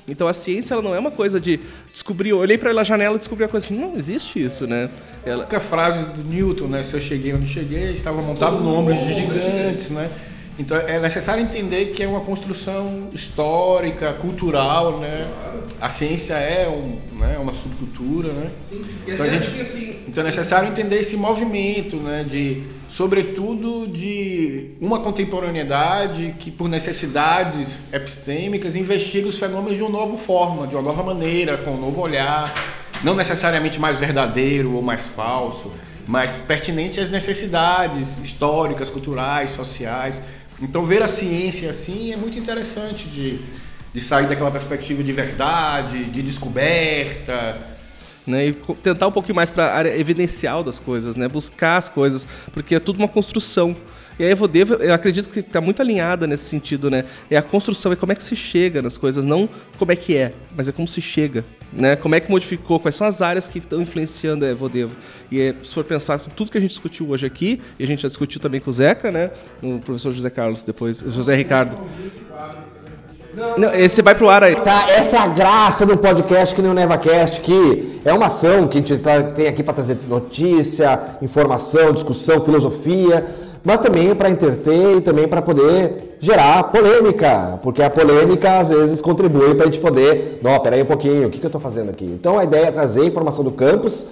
Então 0.07 0.27
a 0.27 0.33
ciência 0.33 0.73
ela 0.73 0.81
não 0.81 0.95
é 0.95 0.99
uma 0.99 1.11
coisa 1.11 1.39
de 1.39 1.59
descobrir, 1.91 2.29
eu 2.29 2.37
olhei 2.37 2.57
para 2.57 2.71
a 2.71 2.83
janela 2.83 3.15
e 3.15 3.17
descobri 3.17 3.43
a 3.43 3.47
coisa 3.47 3.65
assim, 3.65 3.77
não 3.77 3.97
existe 3.97 4.41
isso, 4.41 4.65
né? 4.65 4.89
Ela... 5.25 5.45
A 5.51 5.59
frase 5.59 6.01
do 6.11 6.23
Newton, 6.23 6.67
né? 6.67 6.83
Se 6.83 6.93
eu 6.93 7.01
cheguei 7.01 7.33
onde 7.33 7.47
cheguei, 7.47 7.91
estava 7.93 8.21
montado 8.21 8.59
no 8.59 8.73
ombro 8.73 8.93
de 8.93 9.13
gigantes, 9.13 9.89
né? 9.89 10.09
Então 10.59 10.75
é 10.75 10.99
necessário 10.99 11.43
entender 11.43 11.87
que 11.87 12.01
é 12.01 12.07
uma 12.07 12.21
construção 12.21 13.09
histórica, 13.13 14.13
cultural, 14.13 14.99
né? 14.99 15.27
A 15.79 15.89
ciência 15.91 16.33
é 16.33 16.67
um, 16.67 16.97
né, 17.17 17.37
uma 17.37 17.53
subcultura, 17.53 18.33
né? 18.33 18.49
Sim. 18.67 18.81
Então, 19.07 19.25
a 19.25 19.29
gente, 19.29 19.61
assim... 19.61 19.95
então 20.07 20.23
é 20.23 20.25
necessário 20.25 20.67
entender 20.67 20.97
esse 20.99 21.15
movimento, 21.15 21.97
né? 21.97 22.23
De, 22.23 22.63
sobretudo, 22.89 23.87
de 23.87 24.71
uma 24.81 24.99
contemporaneidade 24.99 26.33
que, 26.39 26.49
por 26.49 26.67
necessidades 26.67 27.93
epistêmicas, 27.93 28.75
investiga 28.75 29.27
os 29.27 29.37
fenômenos 29.37 29.77
de 29.77 29.83
uma 29.83 29.91
nova 29.91 30.17
forma, 30.17 30.65
de 30.65 30.73
uma 30.73 30.81
nova 30.81 31.03
maneira, 31.03 31.57
com 31.57 31.71
um 31.71 31.79
novo 31.79 32.01
olhar, 32.01 32.51
não 33.03 33.13
necessariamente 33.13 33.79
mais 33.79 33.97
verdadeiro 33.97 34.73
ou 34.73 34.81
mais 34.81 35.01
falso, 35.01 35.71
mas 36.07 36.35
pertinente 36.35 36.99
às 36.99 37.09
necessidades 37.09 38.17
históricas, 38.23 38.89
culturais, 38.89 39.51
sociais. 39.51 40.21
Então, 40.61 40.85
ver 40.85 41.01
a 41.03 41.07
ciência 41.07 41.69
assim 41.69 42.11
é 42.11 42.17
muito 42.17 42.37
interessante 42.37 43.07
de, 43.07 43.39
de 43.93 44.01
sair 44.01 44.27
daquela 44.27 44.49
perspectiva 44.49 45.03
de 45.03 45.13
verdade, 45.13 46.05
de 46.05 46.21
descoberta. 46.21 47.57
Né, 48.25 48.47
e 48.47 48.53
tentar 48.53 49.07
um 49.07 49.11
pouquinho 49.11 49.35
mais 49.35 49.49
para 49.49 49.67
a 49.67 49.75
área 49.75 49.97
evidencial 49.97 50.61
das 50.61 50.79
coisas, 50.79 51.15
né, 51.15 51.29
buscar 51.29 51.77
as 51.77 51.87
coisas, 51.87 52.27
porque 52.51 52.75
é 52.75 52.79
tudo 52.79 52.97
uma 52.97 53.07
construção. 53.07 53.73
E 54.19 54.25
a 54.25 54.29
Evodev, 54.29 54.71
eu 54.79 54.93
acredito 54.93 55.29
que 55.29 55.39
está 55.41 55.61
muito 55.61 55.79
alinhada 55.79 56.25
nesse 56.25 56.45
sentido, 56.45 56.89
né? 56.89 57.05
É 57.29 57.37
a 57.37 57.41
construção, 57.41 57.91
é 57.91 57.95
como 57.95 58.11
é 58.11 58.15
que 58.15 58.23
se 58.23 58.35
chega 58.35 58.81
nas 58.81 58.97
coisas, 58.97 59.23
não 59.23 59.47
como 59.77 59.91
é 59.91 59.95
que 59.95 60.15
é, 60.15 60.33
mas 60.55 60.67
é 60.67 60.71
como 60.71 60.87
se 60.87 61.01
chega, 61.01 61.45
né? 61.71 61.95
Como 61.95 62.15
é 62.15 62.19
que 62.19 62.29
modificou, 62.31 62.79
quais 62.79 62.95
são 62.95 63.05
as 63.05 63.21
áreas 63.21 63.47
que 63.47 63.59
estão 63.59 63.79
influenciando 63.79 64.43
a 64.43 64.47
Evodevo. 64.47 64.95
E 65.31 65.39
é, 65.39 65.55
se 65.63 65.71
for 65.71 65.83
pensar 65.83 66.17
tudo 66.19 66.49
que 66.49 66.57
a 66.57 66.61
gente 66.61 66.71
discutiu 66.71 67.09
hoje 67.09 67.27
aqui, 67.27 67.61
e 67.77 67.83
a 67.83 67.87
gente 67.87 68.01
já 68.01 68.07
discutiu 68.07 68.41
também 68.41 68.59
com 68.59 68.71
o 68.71 68.73
Zeca, 68.73 69.11
né? 69.11 69.29
O 69.61 69.77
professor 69.79 70.11
José 70.11 70.31
Carlos, 70.31 70.63
depois, 70.63 70.99
José 70.99 71.35
Ricardo. 71.35 71.77
Não, 73.55 73.71
esse 73.75 74.01
vai 74.01 74.15
pro 74.15 74.29
ar 74.29 74.43
aí. 74.43 74.55
Tá, 74.55 74.89
essa 74.89 75.17
é 75.17 75.19
a 75.19 75.27
graça 75.27 75.85
do 75.85 75.95
podcast 75.95 76.55
que 76.55 76.61
nem 76.61 76.71
o 76.71 76.73
NevaCast, 76.73 77.41
que 77.41 78.01
é 78.03 78.11
uma 78.11 78.25
ação 78.25 78.67
que 78.67 78.79
a 78.79 78.81
gente 78.81 78.97
tá, 78.97 79.21
tem 79.21 79.47
aqui 79.47 79.61
para 79.61 79.75
trazer 79.75 79.95
notícia, 80.09 81.17
informação, 81.21 81.93
discussão, 81.93 82.43
filosofia 82.43 83.23
mas 83.63 83.79
também 83.79 84.13
para 84.15 84.29
entreter 84.29 84.97
e 84.97 85.01
também 85.01 85.27
para 85.27 85.41
poder 85.41 86.17
gerar 86.19 86.63
polêmica, 86.63 87.59
porque 87.61 87.81
a 87.83 87.89
polêmica 87.89 88.57
às 88.57 88.69
vezes 88.69 89.01
contribui 89.01 89.55
para 89.55 89.65
a 89.67 89.71
gente 89.71 89.79
poder, 89.79 90.39
não, 90.41 90.59
peraí 90.59 90.81
um 90.81 90.85
pouquinho, 90.85 91.27
o 91.27 91.29
que, 91.29 91.39
que 91.39 91.45
eu 91.45 91.49
estou 91.49 91.61
fazendo 91.61 91.89
aqui? 91.89 92.05
Então 92.05 92.37
a 92.39 92.43
ideia 92.43 92.67
é 92.67 92.71
trazer 92.71 93.05
informação 93.05 93.43
do 93.43 93.51
campus 93.51 94.05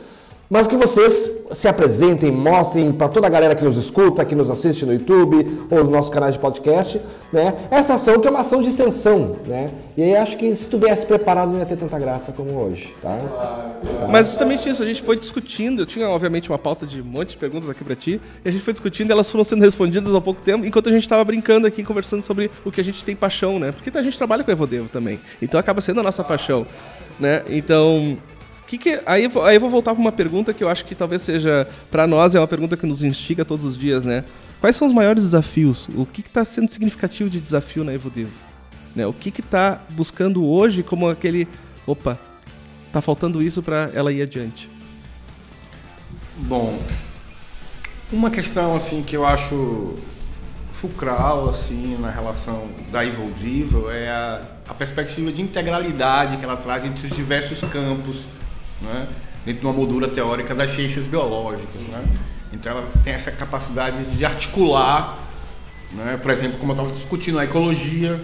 mas 0.50 0.68
que 0.68 0.76
vocês 0.76 1.32
se 1.52 1.68
apresentem, 1.68 2.32
mostrem 2.32 2.92
para 2.92 3.08
toda 3.08 3.28
a 3.28 3.30
galera 3.30 3.56
que 3.56 3.64
nos 3.64 3.78
escuta, 3.78 4.24
que 4.24 4.36
nos 4.36 4.50
assiste 4.50 4.86
no 4.86 4.94
YouTube 4.94 5.68
ou 5.70 5.84
no 5.84 5.90
nosso 5.90 6.12
canal 6.12 6.32
de 6.32 6.38
podcast, 6.38 7.02
né? 7.32 7.54
Essa 7.72 7.96
ação 7.96 8.20
que 8.20 8.28
é 8.28 8.32
uma 8.32 8.42
ação 8.42 8.62
de 8.62 8.70
extensão, 8.70 9.38
né? 9.48 9.72
E 9.98 10.04
aí 10.04 10.16
acho 10.16 10.38
que 10.38 10.56
se 10.56 10.68
tu 10.68 10.78
viesse 10.78 11.06
preparado 11.06 11.52
não 11.52 11.60
ia 11.60 11.66
ter 11.66 11.78
tanta 11.78 11.98
graça 11.98 12.32
como 12.32 12.52
hoje, 12.52 12.94
tá? 13.02 13.18
tá? 13.18 14.08
Mas 14.08 14.28
justamente 14.28 14.70
isso, 14.70 14.84
a 14.84 14.86
gente 14.86 15.02
foi 15.02 15.16
discutindo, 15.16 15.82
eu 15.82 15.86
tinha 15.86 16.08
obviamente 16.10 16.50
uma 16.50 16.60
pauta 16.60 16.86
de 16.86 17.02
um 17.02 17.06
monte 17.06 17.32
de 17.32 17.38
perguntas 17.38 17.70
aqui 17.70 17.84
para 17.84 17.96
ti, 17.96 18.22
e 18.44 18.48
a 18.48 18.52
gente 18.52 18.64
foi 18.64 18.74
discutindo 18.74 19.12
elas 19.12 19.30
foram 19.32 19.44
sendo 19.44 19.62
respondidas 19.62 20.14
há 20.14 20.22
pouco 20.22 20.42
tempo, 20.42 20.66
enquanto 20.66 20.90
a 20.90 20.92
gente 20.92 21.04
estava 21.04 21.24
brincando 21.24 21.66
aqui, 21.66 21.84
conversando 21.84 22.22
sobre 22.22 22.52
o 22.64 22.72
que 22.72 22.82
a 22.82 22.84
gente 22.84 23.04
tem 23.04 23.16
paixão, 23.16 23.58
né? 23.58 23.72
Porque 23.72 23.96
a 23.98 24.02
gente 24.02 24.18
trabalha 24.18 24.44
com 24.44 24.52
Evodevo 24.52 24.90
também, 24.90 25.20
então 25.42 25.60
acaba 25.60 25.82
sendo 25.82 26.00
a 26.02 26.04
nossa 26.04 26.24
paixão, 26.24 26.66
né? 27.20 27.44
Então, 27.50 28.18
que 28.68 28.78
que, 28.78 29.02
aí, 29.06 29.30
aí 29.44 29.56
eu 29.56 29.62
vou 29.62 29.70
voltar 29.70 29.94
para 29.94 30.02
uma 30.02 30.12
pergunta 30.12 30.54
que 30.54 30.64
eu 30.64 30.70
acho 30.70 30.86
que 30.86 30.96
talvez 30.96 31.22
seja, 31.22 31.68
para 31.92 32.08
nós, 32.08 32.36
é 32.36 32.40
uma 32.40 32.48
pergunta 32.48 32.76
que 32.76 32.86
nos 32.86 33.04
instiga 33.04 33.46
todos 33.46 33.66
os 33.66 33.78
dias, 33.78 34.04
né? 34.04 34.24
Quais 34.60 34.76
são 34.76 34.88
os 34.88 34.94
maiores 34.94 35.24
desafios? 35.24 35.90
O 35.96 36.06
que 36.06 36.22
está 36.22 36.44
sendo 36.44 36.72
significativo 36.72 37.30
de 37.30 37.40
desafio 37.40 37.84
na 37.84 37.94
Evodevo? 37.94 38.32
Né? 38.96 39.06
O 39.06 39.14
que 39.14 39.30
está 39.30 39.82
buscando 39.90 40.44
hoje 40.44 40.82
como 40.82 41.08
aquele. 41.08 41.48
Opa, 41.86 42.18
tá 42.92 43.02
faltando 43.02 43.44
isso 43.44 43.62
para 43.62 43.92
ela 43.94 44.12
ir 44.12 44.22
adiante? 44.22 44.70
Bom, 46.38 46.80
uma 48.12 48.32
questão 48.32 48.76
assim 48.76 49.04
que 49.04 49.16
eu 49.16 49.26
acho 49.26 49.96
fulcral 50.74 51.50
assim 51.50 51.98
na 52.00 52.10
relação 52.10 52.68
da 52.92 53.06
Evoldivo 53.06 53.90
é 53.90 54.10
a, 54.10 54.42
a 54.68 54.74
perspectiva 54.74 55.32
de 55.32 55.42
integralidade 55.42 56.38
que 56.38 56.44
ela 56.44 56.58
traz 56.58 56.86
entre 56.86 57.08
os 57.08 57.16
diversos 57.16 57.62
campos 57.70 58.26
né? 58.82 59.08
dentro 59.46 59.62
de 59.62 59.68
uma 59.68 59.74
moldura 59.74 60.08
teórica 60.08 60.56
das 60.56 60.72
ciências 60.72 61.06
biológicas. 61.06 61.88
Né? 61.88 62.04
Então 62.52 62.72
ela 62.72 62.88
tem 63.04 63.14
essa 63.14 63.32
capacidade 63.32 64.04
de 64.06 64.26
articular, 64.26 65.20
né? 65.92 66.18
por 66.22 66.32
exemplo, 66.32 66.58
como 66.58 66.72
eu 66.72 66.76
estava 66.76 66.92
discutindo, 66.92 67.38
a 67.38 67.46
ecologia, 67.46 68.20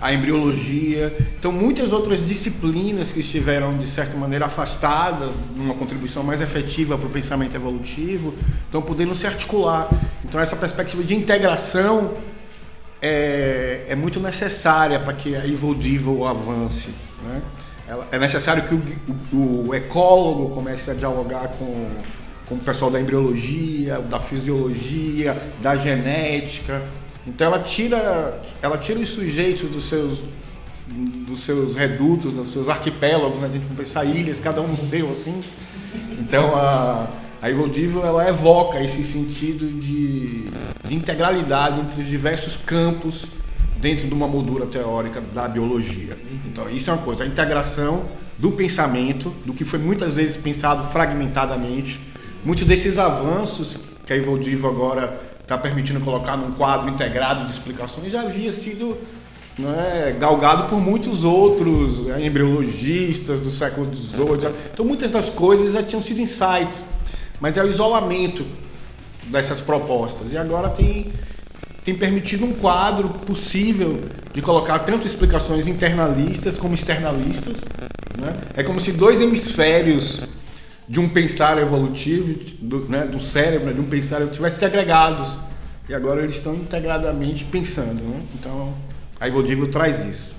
a 0.00 0.14
embriologia, 0.14 1.14
então 1.38 1.52
muitas 1.52 1.92
outras 1.92 2.24
disciplinas 2.24 3.12
que 3.12 3.20
estiveram 3.20 3.76
de 3.76 3.86
certa 3.86 4.16
maneira 4.16 4.46
afastadas 4.46 5.32
de 5.54 5.60
uma 5.60 5.74
contribuição 5.74 6.22
mais 6.22 6.40
efetiva 6.40 6.96
para 6.96 7.06
o 7.06 7.10
pensamento 7.10 7.54
evolutivo, 7.54 8.34
estão 8.64 8.80
podendo 8.80 9.14
se 9.14 9.26
articular. 9.26 9.88
Então 10.24 10.40
essa 10.40 10.56
perspectiva 10.56 11.02
de 11.02 11.14
integração 11.14 12.14
é, 13.02 13.84
é 13.88 13.94
muito 13.94 14.20
necessária 14.20 14.98
para 14.98 15.12
que 15.12 15.36
a 15.36 15.46
Evodivo 15.46 16.26
avance. 16.26 16.90
Né? 17.24 17.42
É 18.12 18.18
necessário 18.18 18.62
que 18.64 18.74
o, 18.74 18.82
o, 19.32 19.68
o, 19.68 19.74
ecólogo 19.74 20.54
comece 20.54 20.90
a 20.90 20.94
dialogar 20.94 21.48
com, 21.58 21.88
com 22.46 22.54
o 22.54 22.58
pessoal 22.58 22.90
da 22.90 23.00
embriologia, 23.00 23.98
da 24.00 24.20
fisiologia, 24.20 25.36
da 25.60 25.76
genética. 25.76 26.82
Então 27.26 27.48
ela 27.48 27.58
tira, 27.58 28.40
ela 28.62 28.78
tira 28.78 29.00
os 29.00 29.08
sujeitos 29.08 29.68
dos 29.70 29.88
seus, 29.88 30.20
dos 30.88 31.40
seus 31.40 31.74
redutos, 31.74 32.36
dos 32.36 32.52
seus 32.52 32.68
arquipélagos, 32.68 33.38
né? 33.38 33.48
a 33.48 33.50
gente 33.50 33.66
vai 33.66 33.78
pensar 33.78 34.04
ilhas, 34.04 34.38
cada 34.38 34.60
um 34.60 34.76
seu, 34.76 35.10
assim. 35.10 35.42
Então 36.18 36.54
a, 36.54 37.08
a 37.42 37.50
Evoldivo 37.50 38.04
ela 38.04 38.28
evoca 38.28 38.80
esse 38.82 39.02
sentido 39.02 39.66
de, 39.80 40.44
de 40.86 40.94
integralidade 40.94 41.80
entre 41.80 42.00
os 42.00 42.06
diversos 42.06 42.56
campos 42.56 43.26
dentro 43.80 44.06
de 44.06 44.14
uma 44.14 44.28
moldura 44.28 44.66
teórica 44.66 45.20
da 45.34 45.48
biologia. 45.48 46.16
Então, 46.46 46.68
isso 46.68 46.90
é 46.90 46.92
uma 46.92 47.02
coisa, 47.02 47.24
a 47.24 47.26
integração 47.26 48.04
do 48.38 48.52
pensamento, 48.52 49.34
do 49.44 49.52
que 49.52 49.64
foi 49.64 49.78
muitas 49.78 50.14
vezes 50.14 50.36
pensado 50.36 50.90
fragmentadamente, 50.90 52.00
muitos 52.44 52.66
desses 52.66 52.98
avanços 52.98 53.76
que 54.06 54.12
a 54.12 54.16
Evoldivo 54.16 54.68
agora 54.68 55.20
está 55.42 55.58
permitindo 55.58 56.00
colocar 56.00 56.36
num 56.36 56.52
quadro 56.52 56.88
integrado 56.88 57.44
de 57.44 57.50
explicações 57.50 58.12
já 58.12 58.22
havia 58.22 58.52
sido 58.52 58.96
né, 59.58 60.16
galgado 60.18 60.68
por 60.68 60.80
muitos 60.80 61.24
outros 61.24 62.06
né, 62.06 62.24
embriologistas 62.24 63.40
do 63.40 63.50
século 63.50 63.94
XVIII. 63.94 64.54
Então, 64.72 64.84
muitas 64.84 65.10
das 65.10 65.28
coisas 65.28 65.72
já 65.72 65.82
tinham 65.82 66.02
sido 66.02 66.20
insights, 66.20 66.86
mas 67.40 67.56
é 67.56 67.64
o 67.64 67.68
isolamento 67.68 68.44
dessas 69.26 69.60
propostas. 69.60 70.32
E 70.32 70.36
agora 70.36 70.68
tem 70.70 71.10
tem 71.84 71.94
permitido 71.94 72.44
um 72.44 72.52
quadro 72.52 73.08
possível 73.08 74.00
de 74.32 74.42
colocar 74.42 74.80
tanto 74.80 75.06
explicações 75.06 75.66
internalistas 75.66 76.56
como 76.56 76.74
externalistas. 76.74 77.64
Né? 78.20 78.34
É 78.56 78.62
como 78.62 78.80
se 78.80 78.92
dois 78.92 79.20
hemisférios 79.20 80.22
de 80.88 80.98
um 81.00 81.08
pensar 81.08 81.56
evolutivo, 81.58 82.34
do, 82.60 82.80
né, 82.88 83.06
do 83.06 83.20
cérebro, 83.20 83.72
de 83.72 83.80
um 83.80 83.84
pensar, 83.84 84.20
estivessem 84.22 84.58
segregados. 84.58 85.38
e 85.88 85.94
agora 85.94 86.22
eles 86.22 86.36
estão 86.36 86.54
integradamente 86.54 87.44
pensando. 87.44 88.02
Né? 88.02 88.20
Então, 88.34 88.74
a 89.18 89.28
Evoldivo 89.28 89.68
traz 89.68 90.04
isso. 90.04 90.34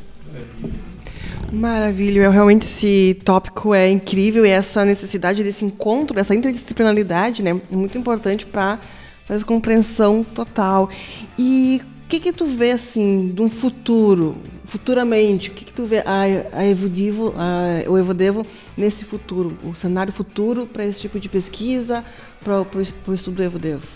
Maravilha, 1.52 2.30
realmente 2.30 2.64
esse 2.64 3.20
tópico 3.26 3.74
é 3.74 3.90
incrível 3.90 4.46
e 4.46 4.50
essa 4.50 4.86
necessidade 4.86 5.44
desse 5.44 5.66
encontro, 5.66 6.16
dessa 6.16 6.34
interdisciplinaridade, 6.34 7.44
né, 7.44 7.52
é 7.52 7.76
muito 7.76 7.98
importante 7.98 8.46
para 8.46 8.80
fazer 9.26 9.44
compreensão 9.46 10.24
total. 10.24 10.90
E 11.38 11.82
o 12.06 12.08
que 12.08 12.20
que 12.20 12.34
tu 12.34 12.46
vê 12.46 12.72
assim 12.72 13.32
de 13.34 13.42
um 13.42 13.50
futuro, 13.50 14.38
futuramente, 14.66 15.50
o 15.50 15.54
que 15.54 15.66
que 15.66 15.74
tu 15.74 15.86
vê 15.86 16.00
a, 16.00 16.24
a 16.54 16.66
Evodevo, 16.66 17.34
a, 17.38 17.90
o 17.90 17.98
Evodevo 17.98 18.46
nesse 18.78 19.06
futuro, 19.06 19.58
o 19.64 19.74
cenário 19.74 20.12
futuro 20.12 20.66
para 20.66 20.86
esse 20.86 21.00
tipo 21.02 21.20
de 21.20 21.30
pesquisa, 21.30 22.04
para 22.44 22.62
o 23.08 23.14
estudo 23.14 23.38
do 23.38 23.44
Evodevo? 23.44 23.88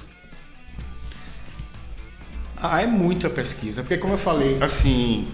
Ah, 2.57 2.81
é 2.81 2.87
muita 2.87 3.29
pesquisa, 3.29 3.83
porque 3.83 3.97
como 3.97 4.13
eu 4.13 4.17
falei, 4.17 4.57
assim, 4.61 5.27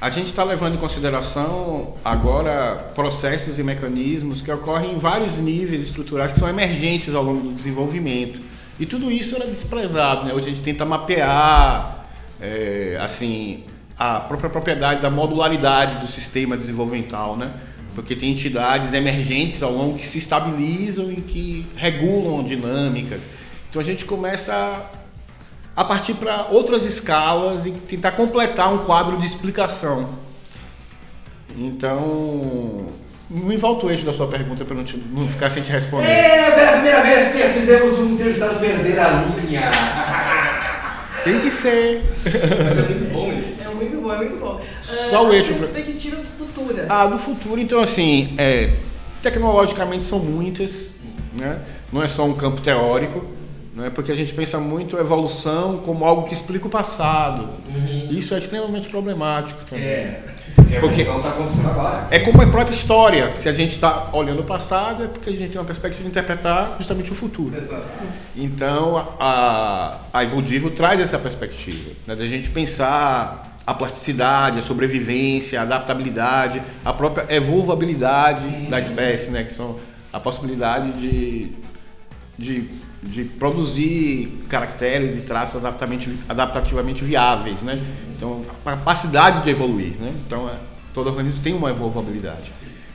a 0.00 0.10
gente 0.10 0.26
está 0.26 0.44
levando 0.44 0.74
em 0.74 0.78
consideração 0.78 1.94
agora 2.04 2.92
processos 2.94 3.58
e 3.58 3.64
mecanismos 3.64 4.40
que 4.40 4.50
ocorrem 4.52 4.94
em 4.94 4.98
vários 4.98 5.38
níveis 5.38 5.82
estruturais 5.82 6.32
que 6.32 6.38
são 6.38 6.48
emergentes 6.48 7.16
ao 7.16 7.22
longo 7.22 7.40
do 7.40 7.52
desenvolvimento. 7.52 8.40
E 8.78 8.86
tudo 8.86 9.10
isso 9.10 9.34
era 9.34 9.46
desprezado. 9.46 10.24
Né? 10.24 10.32
Hoje 10.32 10.46
a 10.46 10.50
gente 10.50 10.62
tenta 10.62 10.84
mapear 10.84 12.06
é, 12.40 12.98
assim, 13.00 13.64
a 13.98 14.20
própria 14.20 14.48
propriedade 14.48 15.02
da 15.02 15.10
modularidade 15.10 15.98
do 15.98 16.06
sistema 16.06 16.56
desenvolvimental, 16.56 17.36
né? 17.36 17.52
porque 17.94 18.14
tem 18.14 18.30
entidades 18.30 18.92
emergentes 18.92 19.60
ao 19.62 19.72
longo 19.72 19.98
que 19.98 20.06
se 20.06 20.18
estabilizam 20.18 21.10
e 21.10 21.16
que 21.16 21.66
regulam 21.74 22.44
dinâmicas. 22.44 23.26
Então 23.68 23.82
a 23.82 23.84
gente 23.84 24.04
começa 24.04 24.88
a 25.74 25.84
partir 25.84 26.14
para 26.14 26.46
outras 26.50 26.84
escalas 26.84 27.66
e 27.66 27.72
tentar 27.72 28.12
completar 28.12 28.72
um 28.72 28.78
quadro 28.78 29.16
de 29.18 29.26
explicação. 29.26 30.10
Então, 31.56 32.88
não 33.30 33.58
volta 33.58 33.86
o 33.86 33.90
eixo 33.90 34.04
da 34.04 34.12
sua 34.12 34.26
pergunta 34.26 34.64
para 34.64 34.76
não, 34.76 34.84
não, 35.12 35.28
ficar 35.28 35.50
sem 35.50 35.62
te 35.62 35.70
responder. 35.70 36.06
É, 36.06 36.68
a 36.68 36.72
primeira 36.72 37.02
vez 37.02 37.32
que 37.32 37.60
fizemos 37.60 37.98
um 37.98 38.14
entrevistado 38.14 38.58
perder 38.58 38.98
a 38.98 39.22
linha. 39.22 39.70
Tem 41.24 41.40
que 41.40 41.50
ser. 41.50 42.02
Mas 42.24 42.78
é 42.78 42.82
muito 42.82 43.12
bom 43.12 43.32
isso. 43.32 43.62
É 43.62 43.68
muito 43.68 44.00
bom, 44.00 44.12
é 44.12 44.16
muito 44.16 44.36
bom. 44.38 44.60
Só 44.82 45.24
uh, 45.24 45.28
o 45.28 45.32
eixo. 45.32 45.54
Perspectivas 45.54 46.26
futuras. 46.38 46.90
Ah, 46.90 47.06
do 47.06 47.18
futuro, 47.18 47.60
então 47.60 47.82
assim, 47.82 48.34
é, 48.38 48.70
tecnologicamente 49.22 50.06
são 50.06 50.20
muitas, 50.20 50.92
né? 51.34 51.58
não 51.92 52.02
é 52.02 52.06
só 52.06 52.24
um 52.24 52.34
campo 52.34 52.60
teórico 52.60 53.38
é 53.84 53.90
porque 53.90 54.10
a 54.10 54.14
gente 54.14 54.34
pensa 54.34 54.58
muito 54.58 54.96
a 54.96 55.00
evolução 55.00 55.78
como 55.78 56.04
algo 56.04 56.26
que 56.26 56.34
explica 56.34 56.66
o 56.66 56.70
passado. 56.70 57.48
Uhum. 57.68 58.08
Isso 58.10 58.34
é 58.34 58.38
extremamente 58.38 58.88
problemático 58.88 59.60
também. 59.64 59.84
É. 59.84 60.22
Porque 60.80 61.02
está 61.02 61.28
acontecendo 61.28 61.70
agora. 61.70 62.08
É 62.10 62.18
como 62.18 62.42
a 62.42 62.46
própria 62.46 62.74
história. 62.74 63.32
Se 63.34 63.48
a 63.48 63.52
gente 63.52 63.70
está 63.70 64.10
olhando 64.12 64.40
o 64.40 64.44
passado, 64.44 65.04
é 65.04 65.06
porque 65.06 65.30
a 65.30 65.32
gente 65.32 65.50
tem 65.50 65.58
uma 65.58 65.64
perspectiva 65.64 66.02
de 66.02 66.08
interpretar 66.08 66.76
justamente 66.78 67.12
o 67.12 67.14
futuro. 67.14 67.56
Exato. 67.56 67.86
Então, 68.36 69.14
a, 69.18 70.00
a 70.12 70.22
Evoldivo 70.22 70.70
traz 70.70 71.00
essa 71.00 71.18
perspectiva, 71.18 71.90
né, 72.06 72.14
da 72.14 72.26
gente 72.26 72.50
pensar 72.50 73.56
a 73.66 73.74
plasticidade, 73.74 74.58
a 74.58 74.62
sobrevivência, 74.62 75.60
a 75.60 75.62
adaptabilidade, 75.62 76.62
a 76.84 76.92
própria 76.92 77.26
evolvabilidade 77.28 78.48
da 78.68 78.78
espécie, 78.78 79.30
né, 79.30 79.44
que 79.44 79.52
são 79.52 79.78
a 80.10 80.18
possibilidade 80.18 80.92
de, 80.92 81.52
de 82.38 82.70
de 83.02 83.24
produzir 83.24 84.44
caracteres 84.48 85.16
e 85.16 85.20
traços 85.22 85.56
adaptativamente, 85.56 86.18
adaptativamente 86.28 87.04
viáveis, 87.04 87.62
né? 87.62 87.80
Então, 88.18 88.42
a 88.64 88.76
capacidade 88.76 89.44
de 89.44 89.50
evoluir, 89.50 89.92
né? 89.92 90.12
Então, 90.26 90.48
é, 90.48 90.54
todo 90.92 91.06
organismo 91.06 91.40
tem 91.40 91.54
uma 91.54 91.70
evolvabilidade. 91.70 92.52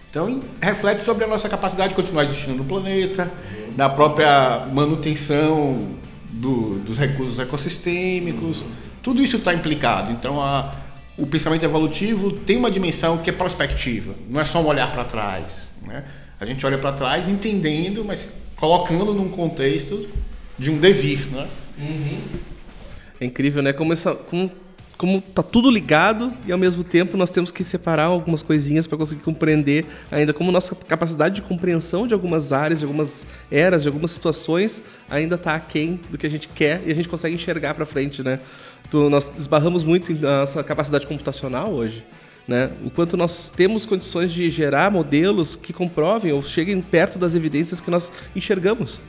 Então, 0.10 0.42
reflete 0.62 1.02
sobre 1.02 1.24
a 1.24 1.28
nossa 1.28 1.48
capacidade 1.48 1.90
de 1.90 1.96
continuar 1.96 2.26
existindo 2.26 2.58
no 2.58 2.66
planeta, 2.66 3.32
da 3.76 3.90
própria 3.90 4.68
manutenção 4.72 5.96
do, 6.30 6.80
dos 6.80 6.98
recursos 6.98 7.40
ecossistêmicos, 7.40 8.66
tudo 9.02 9.22
isso 9.22 9.38
está 9.38 9.54
implicado. 9.54 10.12
Então, 10.12 10.42
a, 10.42 10.76
o 11.18 11.26
pensamento 11.26 11.64
evolutivo 11.64 12.32
tem 12.32 12.58
uma 12.58 12.70
dimensão 12.70 13.18
que 13.18 13.30
é 13.30 13.34
prospectiva, 13.34 14.14
não 14.30 14.42
é 14.42 14.46
só 14.46 14.62
um 14.62 14.68
olhar 14.68 14.92
para 14.92 15.06
trás. 15.06 15.72
Né? 15.88 16.04
A 16.38 16.46
gente 16.46 16.66
olha 16.66 16.78
para 16.78 16.92
trás 16.92 17.30
entendendo, 17.30 18.04
mas 18.04 18.30
colocando 18.58 19.14
num 19.14 19.30
contexto 19.30 20.06
de 20.60 20.70
um 20.70 20.78
devir, 20.78 21.28
né? 21.32 21.48
Uhum. 21.80 22.20
É 23.20 23.26
incrível, 23.26 23.64
né? 23.64 23.74
Como, 23.74 23.94
essa, 23.94 24.14
como, 24.14 24.52
como 24.98 25.22
tá 25.22 25.44
tudo 25.44 25.70
ligado 25.70 26.32
e 26.46 26.52
ao 26.52 26.58
mesmo 26.58 26.84
tempo 26.84 27.18
nós 27.18 27.30
temos 27.30 27.52
que 27.52 27.64
separar 27.64 28.06
algumas 28.06 28.42
coisinhas 28.42 28.88
para 28.88 28.98
conseguir 28.98 29.22
compreender 29.22 29.86
ainda 30.12 30.34
como 30.34 30.52
nossa 30.52 30.76
capacidade 30.76 31.36
de 31.36 31.42
compreensão 31.42 32.08
de 32.08 32.14
algumas 32.14 32.54
áreas, 32.54 32.80
de 32.80 32.86
algumas 32.86 33.28
eras, 33.52 33.82
de 33.82 33.88
algumas 33.88 34.12
situações 34.12 34.82
ainda 35.10 35.36
está 35.36 35.56
aquém 35.56 36.00
do 36.10 36.18
que 36.18 36.26
a 36.26 36.30
gente 36.30 36.48
quer 36.48 36.82
e 36.86 36.92
a 36.92 36.96
gente 36.96 37.10
consegue 37.10 37.36
enxergar 37.36 37.74
para 37.74 37.86
frente, 37.86 38.24
né? 38.24 38.40
Tu, 38.90 39.10
nós 39.10 39.32
esbarramos 39.38 39.84
muito 39.84 40.14
na 40.14 40.42
nossa 40.42 40.64
capacidade 40.64 41.08
computacional 41.08 41.72
hoje. 41.72 42.04
Né? 42.48 42.70
O 42.84 42.90
quanto 42.90 43.16
nós 43.16 43.50
temos 43.50 43.86
condições 43.86 44.32
de 44.32 44.50
gerar 44.50 44.92
modelos 44.92 45.56
que 45.56 45.72
comprovem 45.72 46.34
ou 46.34 46.44
cheguem 46.44 46.82
perto 46.82 47.18
das 47.18 47.36
evidências 47.36 47.80
que 47.80 47.90
nós 47.90 48.12
enxergamos. 48.36 49.00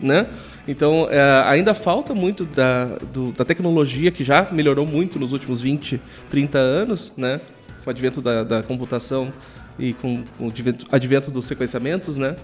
Né? 0.00 0.26
Então, 0.66 1.08
é, 1.10 1.20
ainda 1.46 1.74
falta 1.74 2.14
muito 2.14 2.44
da, 2.44 2.84
do, 3.12 3.32
da 3.32 3.44
tecnologia, 3.44 4.10
que 4.10 4.22
já 4.22 4.48
melhorou 4.52 4.86
muito 4.86 5.18
nos 5.18 5.32
últimos 5.32 5.60
20, 5.60 6.00
30 6.30 6.58
anos, 6.58 7.12
né? 7.16 7.40
com 7.82 7.88
o 7.88 7.90
advento 7.90 8.22
da, 8.22 8.44
da 8.44 8.62
computação 8.62 9.32
e 9.78 9.92
com, 9.94 10.22
com, 10.38 10.46
o 10.46 10.52
advento, 10.90 11.30
dos 11.30 11.46
sequenciamentos, 11.46 12.16
né? 12.16 12.36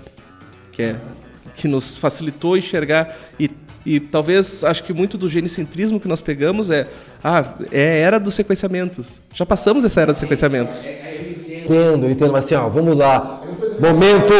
que, 0.73 0.83
é, 0.83 0.97
que 1.55 1.69
nos 1.69 1.97
facilitou 1.97 2.57
enxergar 2.57 3.17
e 3.39 3.51
e 3.87 3.99
talvez, 3.99 4.65
acho 4.65 4.85
que 4.85 4.93
muito 4.93 5.17
do 5.17 5.31
genicentrismo 5.31 5.99
que 5.99 6.07
nós 6.07 6.21
pegamos 6.21 6.69
é, 6.69 6.87
ah, 7.25 7.55
é 7.73 8.01
era 8.01 8.21
dos 8.21 8.35
sequenciamentos. 8.35 9.23
Já 9.33 9.47
passamos 9.47 9.83
essa 9.83 10.03
era 10.03 10.13
dos 10.13 10.21
sequenciamentos. 10.21 10.85
Entendo, 10.85 12.07
entendo, 12.11 12.33
mas 12.33 12.45
assim, 12.45 12.55
ó, 12.55 12.69
vamos 12.69 12.99
lá. 12.99 13.41
Momento, 13.81 14.35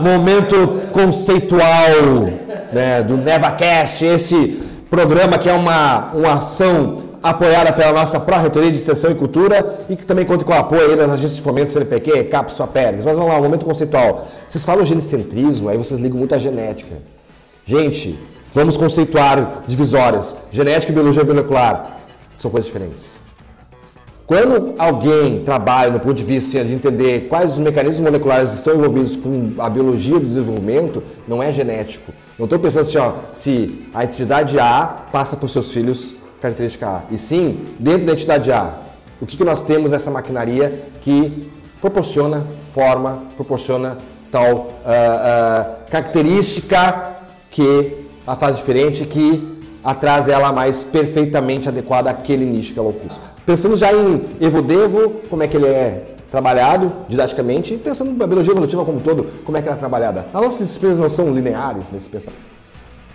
momento 0.00 0.88
conceitual 0.90 2.49
né, 2.72 3.02
do 3.02 3.16
NevaCast, 3.16 4.04
esse 4.04 4.60
programa 4.88 5.38
que 5.38 5.48
é 5.48 5.52
uma, 5.52 6.10
uma 6.12 6.32
ação 6.34 7.10
apoiada 7.22 7.72
pela 7.72 7.92
nossa 7.92 8.18
Pró-Reitoria 8.18 8.70
de 8.70 8.78
Extensão 8.78 9.10
e 9.10 9.14
Cultura 9.14 9.84
e 9.88 9.96
que 9.96 10.06
também 10.06 10.24
conta 10.24 10.44
com 10.44 10.52
o 10.52 10.56
apoio 10.56 10.96
das 10.96 11.10
agências 11.10 11.36
de 11.36 11.42
fomento 11.42 11.70
CNPq, 11.70 12.24
CAPES, 12.24 12.56
FAPERGS. 12.56 13.04
Mas 13.04 13.16
vamos 13.16 13.30
lá, 13.30 13.38
um 13.38 13.42
momento 13.42 13.64
conceitual. 13.64 14.26
Vocês 14.48 14.64
falam 14.64 14.84
genicentrismo, 14.84 15.68
aí 15.68 15.76
vocês 15.76 16.00
ligam 16.00 16.18
muito 16.18 16.34
à 16.34 16.38
genética. 16.38 16.96
Gente, 17.64 18.18
Vamos 18.52 18.76
conceituar 18.76 19.62
divisórias. 19.68 20.34
Genética 20.50 20.90
e 20.90 20.94
biologia 20.94 21.22
molecular 21.22 22.00
são 22.36 22.50
coisas 22.50 22.66
diferentes. 22.66 23.20
Quando 24.30 24.76
alguém 24.78 25.42
trabalha 25.42 25.90
no 25.90 25.98
ponto 25.98 26.14
de 26.14 26.22
vista 26.22 26.64
de 26.64 26.72
entender 26.72 27.26
quais 27.28 27.54
os 27.54 27.58
mecanismos 27.58 27.98
moleculares 27.98 28.52
estão 28.52 28.76
envolvidos 28.76 29.16
com 29.16 29.54
a 29.58 29.68
biologia 29.68 30.20
do 30.20 30.24
desenvolvimento, 30.24 31.02
não 31.26 31.42
é 31.42 31.52
genético. 31.52 32.12
Não 32.38 32.44
estou 32.44 32.56
pensando 32.56 32.82
assim, 32.82 32.98
ó, 32.98 33.12
se 33.32 33.88
a 33.92 34.04
entidade 34.04 34.56
A 34.60 34.86
passa 35.10 35.36
para 35.36 35.46
os 35.46 35.52
seus 35.52 35.72
filhos 35.72 36.14
característica 36.40 36.86
A. 36.86 37.02
E 37.10 37.18
sim, 37.18 37.74
dentro 37.76 38.06
da 38.06 38.12
entidade 38.12 38.52
A, 38.52 38.72
o 39.20 39.26
que, 39.26 39.36
que 39.36 39.42
nós 39.42 39.62
temos 39.62 39.90
nessa 39.90 40.12
maquinaria 40.12 40.80
que 41.00 41.50
proporciona 41.80 42.46
forma, 42.68 43.24
proporciona 43.34 43.98
tal 44.30 44.46
uh, 44.46 44.58
uh, 44.60 45.90
característica 45.90 47.16
que 47.50 47.96
a 48.24 48.36
fase 48.36 48.58
diferente 48.58 49.04
que 49.06 49.59
atrás 49.84 50.28
ela 50.28 50.52
mais 50.52 50.84
perfeitamente 50.84 51.68
adequada 51.68 52.10
àquele 52.10 52.44
nicho 52.44 52.72
que 52.72 52.78
ela 52.78 52.88
ocupa. 52.88 53.14
Pensamos 53.44 53.78
já 53.78 53.92
em 53.92 54.22
Evodevo, 54.40 55.22
como 55.28 55.42
é 55.42 55.48
que 55.48 55.56
ele 55.56 55.66
é 55.66 56.14
trabalhado 56.30 56.92
didaticamente, 57.08 57.74
e 57.74 57.78
pensando 57.78 58.16
na 58.16 58.26
biologia 58.26 58.52
evolutiva 58.52 58.84
como 58.84 58.98
um 58.98 59.00
todo, 59.00 59.26
como 59.44 59.56
é 59.56 59.62
que 59.62 59.68
ela 59.68 59.76
é 59.76 59.80
trabalhada. 59.80 60.26
As 60.32 60.40
nossas 60.40 60.66
disciplinas 60.66 61.00
não 61.00 61.08
são 61.08 61.34
lineares 61.34 61.90
nesse 61.90 62.08
pensamento. 62.08 62.40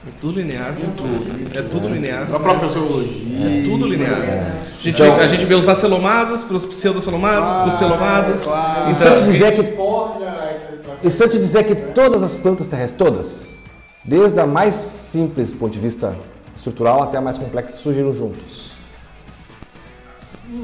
É 0.05 0.11
tudo 0.19 0.39
linear. 0.39 0.69
É 0.69 0.87
tudo. 0.95 1.57
É 1.57 1.61
tudo 1.63 1.87
linear. 1.87 2.27
A 2.31 2.39
própria 2.39 2.69
zoologia. 2.69 3.61
É 3.61 3.63
tudo 3.63 3.87
linear. 3.87 4.19
É. 4.21 4.53
A, 4.77 4.81
gente, 4.81 5.01
então, 5.01 5.15
a 5.15 5.27
gente 5.27 5.45
vê 5.45 5.55
os 5.55 5.67
acelomados 5.67 6.43
para 6.43 6.55
os 6.55 6.65
pseudocelomados, 6.65 7.55
para 7.55 7.67
os 7.67 7.73
celomados. 7.73 8.43
Claro. 8.43 8.91
E 8.91 8.95
se 8.95 9.07
eu 9.07 9.17
te 9.17 9.23
dizer 9.23 9.55
que. 9.55 11.07
E 11.07 11.11
se 11.11 11.23
eu 11.23 11.29
te 11.29 11.37
dizer 11.39 11.63
que 11.63 11.75
todas 11.75 12.21
as 12.21 12.35
plantas 12.35 12.67
terrestres, 12.67 12.97
todas, 12.97 13.55
Desde 14.07 14.39
a 14.39 14.45
mais 14.45 14.75
simples 14.75 15.51
do 15.51 15.57
ponto 15.57 15.73
de 15.73 15.79
vista 15.79 16.15
estrutural 16.55 17.03
até 17.03 17.17
a 17.17 17.21
mais 17.21 17.37
complexa 17.37 17.77
surgiram 17.77 18.13
juntos. 18.13 18.71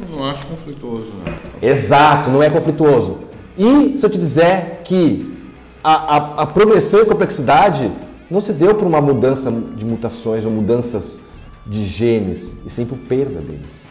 Não 0.09 0.25
acho 0.25 0.45
conflituoso. 0.47 1.11
Né? 1.25 1.35
Exato, 1.61 2.29
não 2.29 2.41
é 2.41 2.49
conflituoso. 2.49 3.19
E 3.57 3.97
se 3.97 4.05
eu 4.05 4.09
te 4.09 4.17
disser 4.17 4.81
que 4.83 5.37
a, 5.83 6.15
a, 6.15 6.17
a 6.43 6.45
progressão 6.45 7.01
e 7.01 7.05
complexidade 7.05 7.91
não 8.29 8.39
se 8.39 8.53
deu 8.53 8.75
por 8.75 8.87
uma 8.87 9.01
mudança 9.01 9.51
de 9.51 9.85
mutações 9.85 10.45
ou 10.45 10.51
mudanças 10.51 11.21
de 11.65 11.83
genes, 11.83 12.61
e 12.65 12.69
sim 12.69 12.85
por 12.85 12.97
perda 12.97 13.41
deles. 13.41 13.87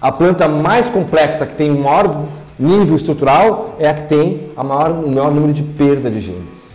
A 0.00 0.12
planta 0.12 0.46
mais 0.46 0.88
complexa, 0.88 1.46
que 1.46 1.54
tem 1.54 1.70
o 1.70 1.78
maior 1.78 2.28
nível 2.58 2.94
estrutural, 2.94 3.74
é 3.78 3.88
a 3.88 3.94
que 3.94 4.04
tem 4.04 4.50
a 4.56 4.62
maior, 4.62 4.90
o 4.90 5.10
maior 5.10 5.32
número 5.32 5.52
de 5.52 5.62
perda 5.62 6.10
de 6.10 6.20
genes. 6.20 6.73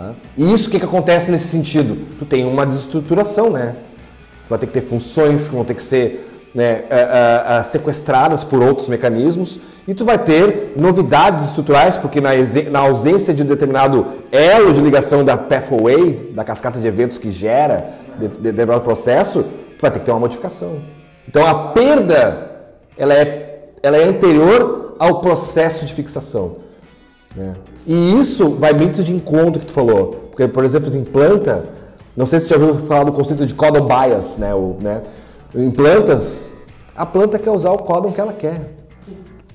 Tá? 0.00 0.14
E 0.34 0.50
isso 0.50 0.68
o 0.68 0.70
que, 0.70 0.78
que 0.78 0.86
acontece 0.86 1.30
nesse 1.30 1.48
sentido? 1.48 1.94
Tu 2.18 2.24
tem 2.24 2.46
uma 2.46 2.64
desestruturação, 2.64 3.50
né? 3.50 3.76
Tu 4.46 4.48
vai 4.48 4.58
ter 4.58 4.66
que 4.66 4.72
ter 4.72 4.80
funções 4.80 5.46
que 5.46 5.54
vão 5.54 5.62
ter 5.62 5.74
que 5.74 5.82
ser 5.82 6.26
né, 6.54 6.84
uh, 6.84 7.60
uh, 7.60 7.64
sequestradas 7.64 8.42
por 8.42 8.62
outros 8.62 8.88
mecanismos 8.88 9.60
e 9.86 9.94
tu 9.94 10.04
vai 10.04 10.18
ter 10.18 10.72
novidades 10.74 11.44
estruturais, 11.44 11.98
porque 11.98 12.18
na, 12.18 12.30
na, 12.70 12.78
ausência 12.78 13.34
de 13.34 13.42
um 13.42 13.46
determinado 13.46 14.06
elo 14.32 14.72
de 14.72 14.80
ligação 14.80 15.22
da 15.22 15.36
pathway, 15.36 16.32
da 16.34 16.44
cascata 16.44 16.80
de 16.80 16.88
eventos 16.88 17.18
que 17.18 17.30
gera 17.30 17.90
determinado 18.18 18.72
de, 18.72 18.78
de 18.78 18.84
processo, 18.84 19.42
tu 19.42 19.82
vai 19.82 19.90
ter 19.90 19.98
que 19.98 20.06
ter 20.06 20.10
uma 20.12 20.20
modificação. 20.20 20.80
Então 21.28 21.46
a 21.46 21.68
perda 21.72 22.50
ela 22.96 23.12
é, 23.14 23.68
ela 23.82 23.98
é 23.98 24.04
anterior 24.04 24.96
ao 24.98 25.20
processo 25.20 25.84
de 25.84 25.92
fixação. 25.92 26.56
Né? 27.36 27.54
E 27.90 28.20
isso 28.20 28.50
vai 28.50 28.72
muito 28.72 29.02
de 29.02 29.12
encontro 29.12 29.58
que 29.58 29.66
tu 29.66 29.72
falou. 29.72 30.28
Porque, 30.30 30.46
por 30.46 30.62
exemplo, 30.62 30.94
em 30.96 31.02
planta, 31.02 31.64
não 32.16 32.24
sei 32.24 32.38
se 32.38 32.46
você 32.46 32.56
já 32.56 32.64
ouviu 32.64 32.86
falar 32.86 33.02
do 33.02 33.10
conceito 33.10 33.44
de 33.44 33.52
codon 33.52 33.84
bias, 33.84 34.36
né? 34.36 34.54
O, 34.54 34.76
né? 34.80 35.02
Em 35.52 35.72
plantas, 35.72 36.52
a 36.94 37.04
planta 37.04 37.36
quer 37.36 37.50
usar 37.50 37.72
o 37.72 37.78
códon 37.78 38.12
que 38.12 38.20
ela 38.20 38.32
quer. 38.32 38.74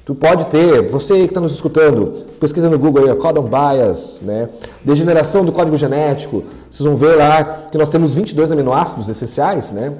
Tu 0.03 0.13
pode 0.13 0.47
ter, 0.47 0.81
você 0.89 1.13
que 1.19 1.23
está 1.27 1.39
nos 1.39 1.53
escutando, 1.53 2.25
pesquisa 2.37 2.69
no 2.69 2.77
Google 2.77 3.09
aí, 3.09 3.15
codon 3.15 3.43
bias, 3.43 4.19
né? 4.21 4.49
degeneração 4.83 5.45
do 5.45 5.53
código 5.53 5.77
genético. 5.77 6.43
Vocês 6.69 6.85
vão 6.85 6.97
ver 6.97 7.15
lá 7.15 7.41
que 7.71 7.77
nós 7.77 7.89
temos 7.89 8.11
22 8.11 8.51
aminoácidos 8.51 9.07
essenciais, 9.07 9.71
né? 9.71 9.93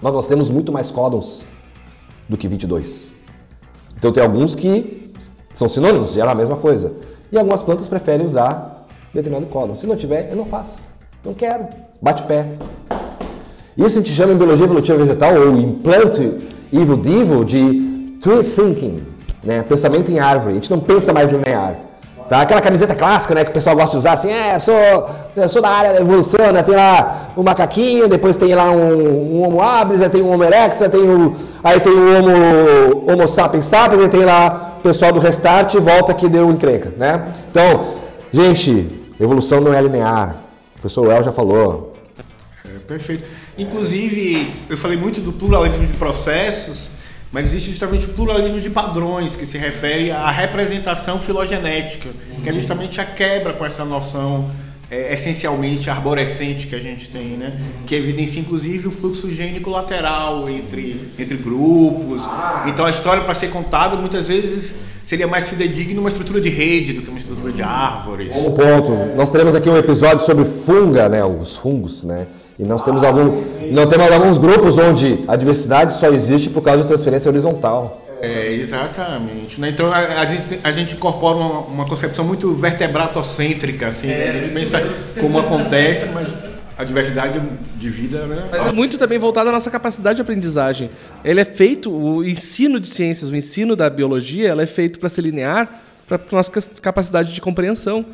mas 0.00 0.12
nós 0.12 0.26
temos 0.26 0.50
muito 0.50 0.72
mais 0.72 0.90
códons 0.90 1.44
do 2.28 2.36
que 2.36 2.48
22. 2.48 3.12
Então 3.96 4.10
tem 4.10 4.20
alguns 4.20 4.56
que 4.56 5.12
são 5.54 5.68
sinônimos, 5.68 6.14
geram 6.14 6.32
a 6.32 6.34
mesma 6.34 6.56
coisa. 6.56 7.11
E 7.32 7.38
algumas 7.38 7.62
plantas 7.62 7.88
preferem 7.88 8.26
usar 8.26 8.84
determinado 9.12 9.46
códon. 9.50 9.74
Se 9.74 9.86
não 9.86 9.96
tiver, 9.96 10.28
eu 10.30 10.36
não 10.36 10.44
faço. 10.44 10.82
Não 11.24 11.32
quero. 11.32 11.66
Bate 12.00 12.22
pé. 12.24 12.44
Isso 13.74 13.98
a 13.98 14.02
gente 14.02 14.12
chama 14.12 14.34
em 14.34 14.36
biologia 14.36 14.66
evolutiva 14.66 14.98
vegetal 14.98 15.34
ou 15.34 15.56
em 15.56 15.72
plant 15.72 16.18
evil 16.70 17.42
de 17.42 18.18
tree 18.20 18.44
thinking, 18.44 19.02
né? 19.42 19.62
pensamento 19.62 20.12
em 20.12 20.18
árvore. 20.18 20.52
A 20.52 20.54
gente 20.56 20.70
não 20.70 20.78
pensa 20.78 21.10
mais 21.10 21.32
linear. 21.32 21.76
Tá? 22.28 22.42
Aquela 22.42 22.60
camiseta 22.60 22.94
clássica 22.94 23.34
né, 23.34 23.44
que 23.44 23.50
o 23.50 23.54
pessoal 23.54 23.76
gosta 23.76 23.92
de 23.92 23.98
usar, 23.98 24.12
assim, 24.12 24.30
é, 24.30 24.58
sou, 24.58 24.74
sou 25.48 25.62
da 25.62 25.68
área 25.70 25.92
da 25.94 26.00
evolução, 26.00 26.52
né? 26.52 26.62
tem 26.62 26.74
lá 26.74 27.30
o 27.34 27.42
macaquinho, 27.42 28.08
depois 28.08 28.36
tem 28.36 28.54
lá 28.54 28.70
um, 28.70 29.38
um 29.38 29.42
Homo 29.42 29.60
habilis, 29.60 30.06
tem 30.10 30.20
o 30.20 30.28
Homo 30.28 30.44
erectus, 30.44 30.82
aí 30.82 30.88
tem 30.88 31.00
o, 31.00 31.34
aí 31.64 31.80
tem 31.80 31.92
o 31.92 32.18
Homo, 32.18 33.10
homo 33.10 33.26
sapiens 33.26 33.66
sapiens, 33.66 34.02
aí 34.02 34.08
tem 34.08 34.24
lá 34.24 34.71
pessoal 34.82 35.12
do 35.12 35.20
Restart 35.20 35.74
e 35.74 35.80
volta 35.80 36.12
que 36.12 36.28
deu 36.28 36.50
encrenca. 36.50 36.92
Né? 36.96 37.32
Então, 37.50 37.98
gente, 38.32 38.86
evolução 39.18 39.60
não 39.60 39.72
é 39.72 39.80
linear. 39.80 40.36
O 40.70 40.80
professor 40.80 41.10
El 41.10 41.22
já 41.22 41.32
falou. 41.32 41.94
É, 42.64 42.78
perfeito. 42.78 43.24
Inclusive, 43.56 44.50
eu 44.68 44.76
falei 44.76 44.96
muito 44.96 45.20
do 45.20 45.32
pluralismo 45.32 45.86
de 45.86 45.92
processos, 45.94 46.90
mas 47.30 47.46
existe 47.46 47.70
justamente 47.70 48.06
o 48.06 48.10
pluralismo 48.10 48.60
de 48.60 48.70
padrões, 48.70 49.36
que 49.36 49.46
se 49.46 49.58
refere 49.58 50.10
à 50.10 50.30
representação 50.30 51.20
filogenética, 51.20 52.08
que 52.42 52.48
é 52.48 52.52
justamente 52.52 53.00
a 53.00 53.04
quebra 53.04 53.52
com 53.52 53.64
essa 53.64 53.84
noção 53.84 54.50
é, 54.92 55.14
essencialmente 55.14 55.88
arborescente 55.88 56.66
que 56.66 56.74
a 56.74 56.78
gente 56.78 57.08
tem, 57.08 57.28
né? 57.28 57.58
Que 57.86 57.94
evidencia 57.94 58.42
inclusive 58.42 58.88
o 58.88 58.90
fluxo 58.90 59.30
gênico 59.30 59.70
lateral 59.70 60.46
entre, 60.50 61.08
entre 61.18 61.38
grupos. 61.38 62.20
Então 62.66 62.84
a 62.84 62.90
história 62.90 63.24
para 63.24 63.34
ser 63.34 63.48
contada 63.48 63.96
muitas 63.96 64.28
vezes 64.28 64.74
seria 65.02 65.26
mais 65.26 65.48
fidedigna 65.48 65.98
uma 65.98 66.10
estrutura 66.10 66.42
de 66.42 66.50
rede 66.50 66.92
do 66.92 67.00
que 67.00 67.08
uma 67.08 67.18
estrutura 67.18 67.50
de 67.52 67.62
árvore. 67.62 68.30
Um 68.34 68.52
ponto. 68.52 69.16
Nós 69.16 69.30
teremos 69.30 69.54
aqui 69.54 69.70
um 69.70 69.78
episódio 69.78 70.20
sobre 70.26 70.44
funga, 70.44 71.08
né? 71.08 71.24
Os 71.24 71.56
fungos, 71.56 72.04
né? 72.04 72.26
E 72.58 72.64
nós 72.64 72.84
temos, 72.84 73.02
algum, 73.02 73.42
não 73.72 73.86
temos 73.86 74.12
alguns 74.12 74.36
grupos 74.36 74.76
onde 74.76 75.24
a 75.26 75.36
diversidade 75.36 75.94
só 75.94 76.08
existe 76.08 76.50
por 76.50 76.62
causa 76.62 76.82
de 76.82 76.86
transferência 76.86 77.30
horizontal. 77.30 78.01
É, 78.22 78.52
exatamente. 78.52 79.60
Né? 79.60 79.70
Então 79.70 79.92
a, 79.92 79.98
a, 79.98 80.26
gente, 80.26 80.60
a 80.62 80.70
gente 80.70 80.94
incorpora 80.94 81.36
uma, 81.36 81.60
uma 81.62 81.86
concepção 81.86 82.24
muito 82.24 82.54
vertebratocêntrica, 82.54 83.88
assim, 83.88 84.06
né? 84.06 84.30
a 84.30 84.32
gente 84.34 84.50
é, 84.50 84.54
pensa 84.54 84.80
como 85.20 85.40
acontece, 85.40 86.08
mas 86.10 86.28
a 86.78 86.84
diversidade 86.84 87.40
de 87.76 87.90
vida, 87.90 88.26
né? 88.26 88.48
Mas 88.50 88.68
é 88.68 88.72
muito 88.72 88.96
também 88.96 89.18
voltado 89.18 89.48
à 89.48 89.52
nossa 89.52 89.70
capacidade 89.70 90.16
de 90.16 90.22
aprendizagem. 90.22 90.88
Ele 91.24 91.40
é 91.40 91.44
feito, 91.44 91.90
o 91.90 92.24
ensino 92.24 92.78
de 92.78 92.88
ciências, 92.88 93.28
o 93.28 93.36
ensino 93.36 93.74
da 93.74 93.90
biologia, 93.90 94.48
ela 94.48 94.62
é 94.62 94.66
feito 94.66 95.00
para 95.00 95.08
ser 95.08 95.22
linear, 95.22 95.82
para 96.06 96.16
a 96.16 96.36
nossa 96.36 96.50
capacidade 96.80 97.34
de 97.34 97.40
compreensão. 97.40 98.06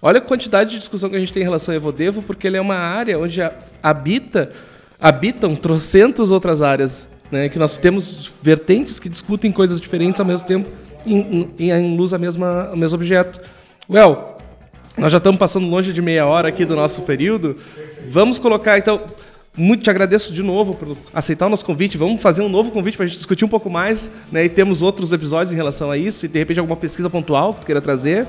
Olha 0.00 0.18
a 0.18 0.20
quantidade 0.20 0.70
de 0.70 0.78
discussão 0.78 1.10
que 1.10 1.16
a 1.16 1.18
gente 1.18 1.32
tem 1.32 1.42
em 1.42 1.44
relação 1.44 1.72
ao 1.72 1.76
Evodevo, 1.76 2.22
porque 2.22 2.46
ele 2.46 2.56
é 2.56 2.60
uma 2.60 2.76
área 2.76 3.18
onde 3.18 3.40
habita, 3.82 4.50
habitam 5.00 5.56
trocentas 5.56 6.30
outras 6.30 6.62
áreas, 6.62 7.10
né, 7.30 7.48
que 7.48 7.58
nós 7.58 7.72
temos 7.78 8.32
vertentes 8.42 8.98
que 9.00 9.08
discutem 9.08 9.50
coisas 9.50 9.80
diferentes 9.80 10.20
ao 10.20 10.26
mesmo 10.26 10.46
tempo, 10.46 10.68
em, 11.04 11.50
em, 11.58 11.70
em 11.70 11.96
luz 11.96 12.12
a 12.12 12.18
mesma, 12.18 12.70
o 12.72 12.76
mesmo 12.76 12.96
objeto. 12.96 13.40
Well, 13.88 14.36
nós 14.96 15.12
já 15.12 15.18
estamos 15.18 15.38
passando 15.38 15.68
longe 15.68 15.92
de 15.92 16.00
meia 16.00 16.26
hora 16.26 16.48
aqui 16.48 16.64
do 16.64 16.74
nosso 16.74 17.02
período. 17.02 17.56
Vamos 18.08 18.38
colocar, 18.38 18.78
então, 18.78 19.00
muito 19.56 19.82
te 19.82 19.90
agradeço 19.90 20.32
de 20.32 20.42
novo 20.42 20.74
por 20.74 20.96
aceitar 21.12 21.46
o 21.46 21.48
nosso 21.48 21.64
convite. 21.64 21.96
Vamos 21.96 22.20
fazer 22.20 22.42
um 22.42 22.48
novo 22.48 22.70
convite 22.70 22.96
para 22.96 23.04
a 23.04 23.06
gente 23.06 23.16
discutir 23.16 23.44
um 23.44 23.48
pouco 23.48 23.70
mais, 23.70 24.10
né? 24.32 24.44
E 24.44 24.48
temos 24.48 24.82
outros 24.82 25.12
episódios 25.12 25.52
em 25.52 25.56
relação 25.56 25.90
a 25.90 25.96
isso 25.96 26.26
e 26.26 26.28
de 26.28 26.38
repente 26.38 26.60
alguma 26.60 26.76
pesquisa 26.76 27.08
pontual 27.08 27.54
que 27.54 27.60
tu 27.60 27.66
queira 27.66 27.80
trazer. 27.80 28.26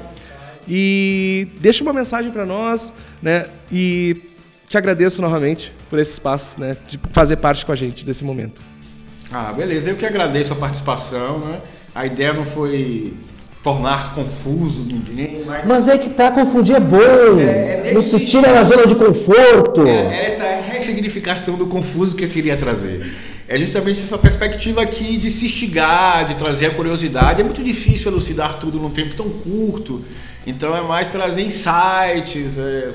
E 0.67 1.47
deixa 1.59 1.83
uma 1.83 1.93
mensagem 1.93 2.31
para 2.31 2.45
nós, 2.45 2.93
né? 3.21 3.47
E 3.71 4.21
te 4.67 4.77
agradeço 4.77 5.21
novamente 5.21 5.71
por 5.89 5.99
esse 5.99 6.11
espaço, 6.11 6.59
né? 6.59 6.75
De 6.87 6.99
fazer 7.11 7.37
parte 7.37 7.65
com 7.65 7.71
a 7.71 7.75
gente 7.75 8.05
desse 8.05 8.23
momento. 8.23 8.61
Ah, 9.31 9.51
beleza. 9.51 9.89
Eu 9.89 9.95
que 9.95 10.05
agradeço 10.05 10.53
a 10.53 10.55
participação, 10.55 11.39
né? 11.39 11.59
A 11.93 12.05
ideia 12.05 12.33
não 12.33 12.45
foi 12.45 13.13
tornar 13.63 14.15
confuso 14.15 14.81
ninguém. 14.81 15.43
Mas, 15.45 15.65
mas 15.65 15.87
é 15.87 15.97
que 15.97 16.09
tá, 16.09 16.31
confundir 16.31 16.75
é 16.75 16.79
bom. 16.79 17.39
É, 17.39 17.89
é 17.89 17.91
não 17.93 18.01
se 18.01 18.25
tira 18.25 18.53
da 18.53 18.63
zona 18.63 18.87
de 18.87 18.95
conforto. 18.95 19.85
É, 19.85 20.19
é 20.19 20.25
essa 20.27 20.71
ressignificação 20.71 21.55
do 21.55 21.67
confuso 21.67 22.15
que 22.15 22.23
eu 22.23 22.29
queria 22.29 22.55
trazer. 22.55 23.13
É 23.47 23.57
justamente 23.57 24.01
essa 24.01 24.17
perspectiva 24.17 24.81
aqui 24.81 25.17
de 25.17 25.31
se 25.31 25.45
instigar, 25.45 26.25
de 26.25 26.35
trazer 26.35 26.67
a 26.67 26.71
curiosidade. 26.71 27.41
É 27.41 27.43
muito 27.43 27.63
difícil 27.63 28.11
elucidar 28.11 28.59
tudo 28.59 28.77
num 28.77 28.89
tempo 28.89 29.15
tão 29.15 29.29
curto. 29.29 30.03
Então 30.45 30.75
é 30.75 30.81
mais 30.81 31.09
trazer 31.09 31.41
insights, 31.41 32.57
é, 32.57 32.91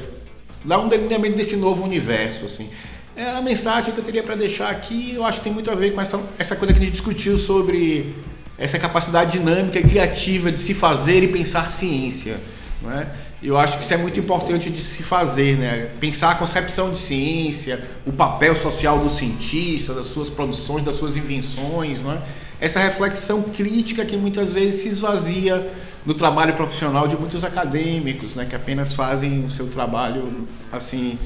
dar 0.64 0.78
um 0.78 0.88
delineamento 0.88 1.36
desse 1.36 1.56
novo 1.56 1.82
universo, 1.84 2.46
assim. 2.46 2.68
É 3.14 3.28
a 3.28 3.42
mensagem 3.42 3.92
que 3.92 3.98
eu 3.98 4.04
teria 4.04 4.22
para 4.22 4.34
deixar 4.34 4.70
aqui, 4.70 5.12
eu 5.14 5.24
acho 5.24 5.38
que 5.38 5.44
tem 5.44 5.52
muito 5.52 5.70
a 5.70 5.74
ver 5.74 5.92
com 5.92 6.00
essa, 6.00 6.18
essa 6.38 6.56
coisa 6.56 6.72
que 6.72 6.80
a 6.80 6.82
gente 6.82 6.92
discutiu 6.92 7.36
sobre 7.36 8.14
essa 8.56 8.78
capacidade 8.78 9.32
dinâmica 9.32 9.78
e 9.78 9.82
criativa 9.82 10.50
de 10.50 10.58
se 10.58 10.72
fazer 10.72 11.22
e 11.22 11.28
pensar 11.28 11.68
ciência. 11.68 12.40
Não 12.80 12.90
é? 12.90 13.06
Eu 13.42 13.58
acho 13.58 13.76
que 13.76 13.84
isso 13.84 13.92
é 13.92 13.96
muito 13.96 14.18
importante 14.18 14.70
de 14.70 14.80
se 14.80 15.02
fazer, 15.02 15.58
né? 15.58 15.90
Pensar 16.00 16.30
a 16.30 16.34
concepção 16.36 16.92
de 16.92 16.98
ciência, 16.98 17.82
o 18.06 18.12
papel 18.12 18.56
social 18.56 18.98
do 19.00 19.10
cientista, 19.10 19.92
das 19.92 20.06
suas 20.06 20.30
produções, 20.30 20.82
das 20.82 20.94
suas 20.94 21.16
invenções, 21.16 22.00
não 22.02 22.12
é? 22.12 22.22
Essa 22.60 22.78
reflexão 22.78 23.42
crítica 23.42 24.04
que 24.04 24.16
muitas 24.16 24.52
vezes 24.52 24.82
se 24.82 24.88
esvazia 24.88 25.70
no 26.06 26.14
trabalho 26.14 26.54
profissional 26.54 27.06
de 27.06 27.16
muitos 27.16 27.44
acadêmicos, 27.44 28.34
né, 28.34 28.46
que 28.48 28.56
apenas 28.56 28.92
fazem 28.92 29.44
o 29.44 29.50
seu 29.50 29.66
trabalho 29.66 30.46
assim, 30.72 31.18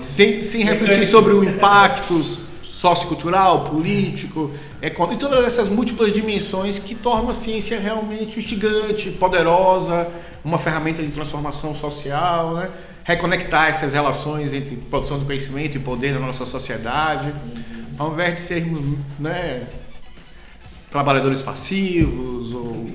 sem, 0.00 0.42
sem 0.42 0.64
refletir 0.64 1.06
sobre 1.06 1.32
o 1.32 1.44
impacto 1.44 2.22
sociocultural, 2.62 3.64
político, 3.64 4.52
econômico, 4.82 5.24
e 5.24 5.28
todas 5.28 5.44
essas 5.46 5.68
múltiplas 5.68 6.12
dimensões 6.12 6.78
que 6.78 6.94
tornam 6.94 7.30
a 7.30 7.34
ciência 7.34 7.80
realmente 7.80 8.38
instigante, 8.38 9.10
poderosa, 9.10 10.08
uma 10.44 10.58
ferramenta 10.58 11.02
de 11.02 11.10
transformação 11.10 11.74
social, 11.74 12.54
né? 12.54 12.70
reconectar 13.02 13.68
essas 13.68 13.92
relações 13.92 14.52
entre 14.52 14.76
produção 14.76 15.18
do 15.18 15.26
conhecimento 15.26 15.76
e 15.76 15.80
poder 15.80 16.12
na 16.12 16.20
nossa 16.20 16.44
sociedade, 16.44 17.34
ao 17.98 18.12
invés 18.12 18.34
de 18.34 18.40
sermos 18.40 18.98
né, 19.18 19.66
trabalhadores 20.90 21.42
passivos 21.42 22.52
ou 22.52 22.90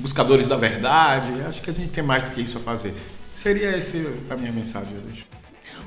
buscadores 0.00 0.46
da 0.46 0.56
verdade. 0.56 1.32
Acho 1.46 1.62
que 1.62 1.70
a 1.70 1.74
gente 1.74 1.92
tem 1.92 2.02
mais 2.02 2.24
do 2.24 2.30
que 2.30 2.40
isso 2.40 2.58
a 2.58 2.60
fazer. 2.60 2.94
Seria 3.34 3.76
essa 3.76 3.96
a 4.30 4.36
minha 4.36 4.52
mensagem 4.52 4.94
hoje. 5.06 5.26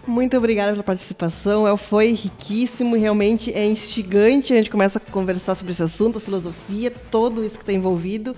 Muito 0.08 0.36
obrigada 0.36 0.72
pela 0.72 0.84
participação. 0.84 1.68
El 1.68 1.78
foi 1.78 2.14
riquíssimo, 2.14 2.96
realmente 2.96 3.54
é 3.54 3.66
instigante. 3.66 4.54
A 4.54 4.58
gente 4.58 4.70
começa 4.70 4.98
a 4.98 5.12
conversar 5.12 5.56
sobre 5.56 5.72
esse 5.72 5.84
assunto, 5.84 6.18
a 6.18 6.22
filosofia, 6.22 6.92
tudo 7.12 7.44
isso 7.44 7.56
que 7.56 7.64
está 7.64 7.74
envolvido. 7.74 8.36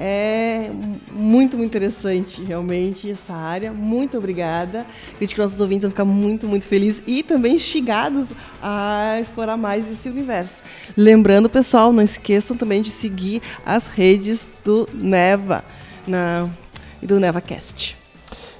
É 0.00 0.70
muito, 1.10 1.56
muito 1.56 1.70
interessante, 1.74 2.40
realmente, 2.40 3.10
essa 3.10 3.34
área. 3.34 3.72
Muito 3.72 4.16
obrigada. 4.16 4.86
Acredito 5.14 5.34
que 5.34 5.40
nossos 5.40 5.60
ouvintes 5.60 5.82
vão 5.82 5.90
ficar 5.90 6.04
muito, 6.04 6.46
muito 6.46 6.68
felizes 6.68 7.02
e 7.04 7.22
também 7.22 7.56
instigados 7.56 8.28
a 8.62 9.18
explorar 9.20 9.56
mais 9.56 9.90
esse 9.90 10.08
universo. 10.08 10.62
Lembrando, 10.96 11.50
pessoal, 11.50 11.92
não 11.92 12.02
esqueçam 12.02 12.56
também 12.56 12.80
de 12.80 12.92
seguir 12.92 13.42
as 13.66 13.88
redes 13.88 14.48
do 14.64 14.88
Neva 14.94 15.64
e 17.02 17.06
do 17.06 17.18
NevaCast. 17.18 17.97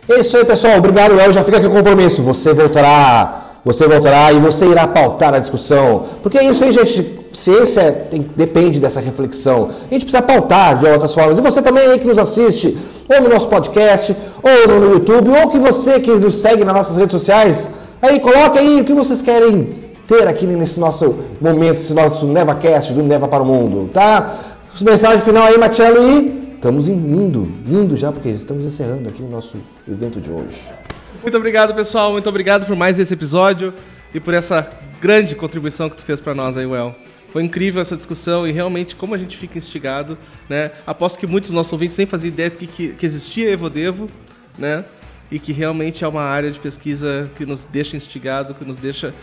É 0.09 0.21
isso 0.21 0.37
aí, 0.37 0.45
pessoal. 0.45 0.79
Obrigado, 0.79 1.15
Léo. 1.15 1.33
Já 1.33 1.45
fica 1.45 1.59
aqui 1.59 1.67
o 1.67 1.71
compromisso. 1.71 2.23
Você 2.23 2.53
voltará 2.53 3.49
você 3.69 3.87
voltará 3.87 4.33
e 4.33 4.41
você 4.41 4.65
irá 4.65 4.87
pautar 4.87 5.35
a 5.35 5.39
discussão. 5.39 6.05
Porque 6.23 6.39
é 6.39 6.45
isso 6.45 6.65
aí, 6.65 6.73
gente. 6.73 7.19
Ciência 7.35 8.07
tem, 8.11 8.27
depende 8.35 8.81
dessa 8.81 8.99
reflexão. 8.99 9.69
A 9.91 9.93
gente 9.93 10.07
precisa 10.07 10.23
pautar 10.23 10.79
de 10.79 10.87
outras 10.87 11.13
formas. 11.13 11.37
E 11.37 11.43
você 11.43 11.61
também 11.61 11.87
aí 11.87 11.99
que 11.99 12.07
nos 12.07 12.19
assiste, 12.19 12.79
ou 13.07 13.21
no 13.21 13.29
nosso 13.29 13.47
podcast, 13.49 14.17
ou 14.43 14.81
no 14.81 14.93
YouTube, 14.95 15.31
ou 15.31 15.51
que 15.51 15.59
você 15.59 16.01
que 16.01 16.11
nos 16.11 16.37
segue 16.37 16.65
nas 16.65 16.75
nossas 16.75 16.97
redes 16.97 17.13
sociais, 17.13 17.69
aí 18.01 18.19
coloca 18.19 18.59
aí 18.59 18.81
o 18.81 18.85
que 18.85 18.95
vocês 18.95 19.21
querem 19.21 19.69
ter 20.07 20.27
aqui 20.27 20.47
nesse 20.47 20.81
nosso 20.81 21.17
momento, 21.39 21.77
esse 21.77 21.93
nosso 21.93 22.27
NevaCast 22.27 22.95
do 22.95 23.03
Neva 23.03 23.29
para 23.29 23.43
o 23.43 23.47
Mundo, 23.47 23.91
tá? 23.93 24.35
Mensagem 24.81 25.21
final 25.21 25.45
aí, 25.45 25.59
Marcelo, 25.59 26.09
e 26.09 26.48
estamos 26.59 26.89
indo, 26.89 27.45
indo 27.69 27.97
já, 27.97 28.11
porque 28.11 28.29
estamos 28.31 28.65
encerrando 28.65 29.09
aqui 29.09 29.23
o 29.23 29.29
nosso 29.29 29.59
evento 29.87 30.21
de 30.21 30.29
hoje. 30.29 30.61
Muito 31.23 31.37
obrigado, 31.37 31.73
pessoal. 31.73 32.11
Muito 32.11 32.29
obrigado 32.29 32.67
por 32.67 32.75
mais 32.75 32.99
esse 32.99 33.15
episódio 33.15 33.73
e 34.13 34.19
por 34.19 34.35
essa 34.35 34.69
grande 35.01 35.37
contribuição 35.37 35.89
que 35.89 35.97
tu 35.97 36.05
fez 36.05 36.21
para 36.21 36.35
nós 36.35 36.57
aí, 36.57 36.67
Well. 36.67 36.97
Foi 37.33 37.45
incrível 37.45 37.81
essa 37.81 37.95
discussão 37.95 38.47
e 38.47 38.51
realmente 38.51 38.97
como 38.97 39.15
a 39.15 39.19
gente 39.19 39.37
fica 39.37 39.57
instigado, 39.57 40.19
né? 40.49 40.73
Aposto 40.85 41.19
que 41.19 41.27
muitos 41.29 41.51
dos 41.51 41.55
nossos 41.55 41.73
ouvintes 41.73 41.97
nem 41.97 42.07
faziam 42.07 42.33
ideia 42.33 42.51
de 42.51 42.67
que, 42.67 42.89
que, 42.89 43.07
existia 43.07 43.51
Evodevo, 43.51 44.09
né? 44.59 44.85
E 45.31 45.39
que 45.39 45.53
realmente 45.53 46.03
é 46.03 46.09
uma 46.09 46.23
área 46.23 46.51
de 46.51 46.59
pesquisa 46.59 47.31
que 47.37 47.47
nos 47.47 47.65
deixa 47.67 47.97
instigado, 47.97 48.55
que 48.55 48.65
nos 48.65 48.79
deixa 48.79 49.15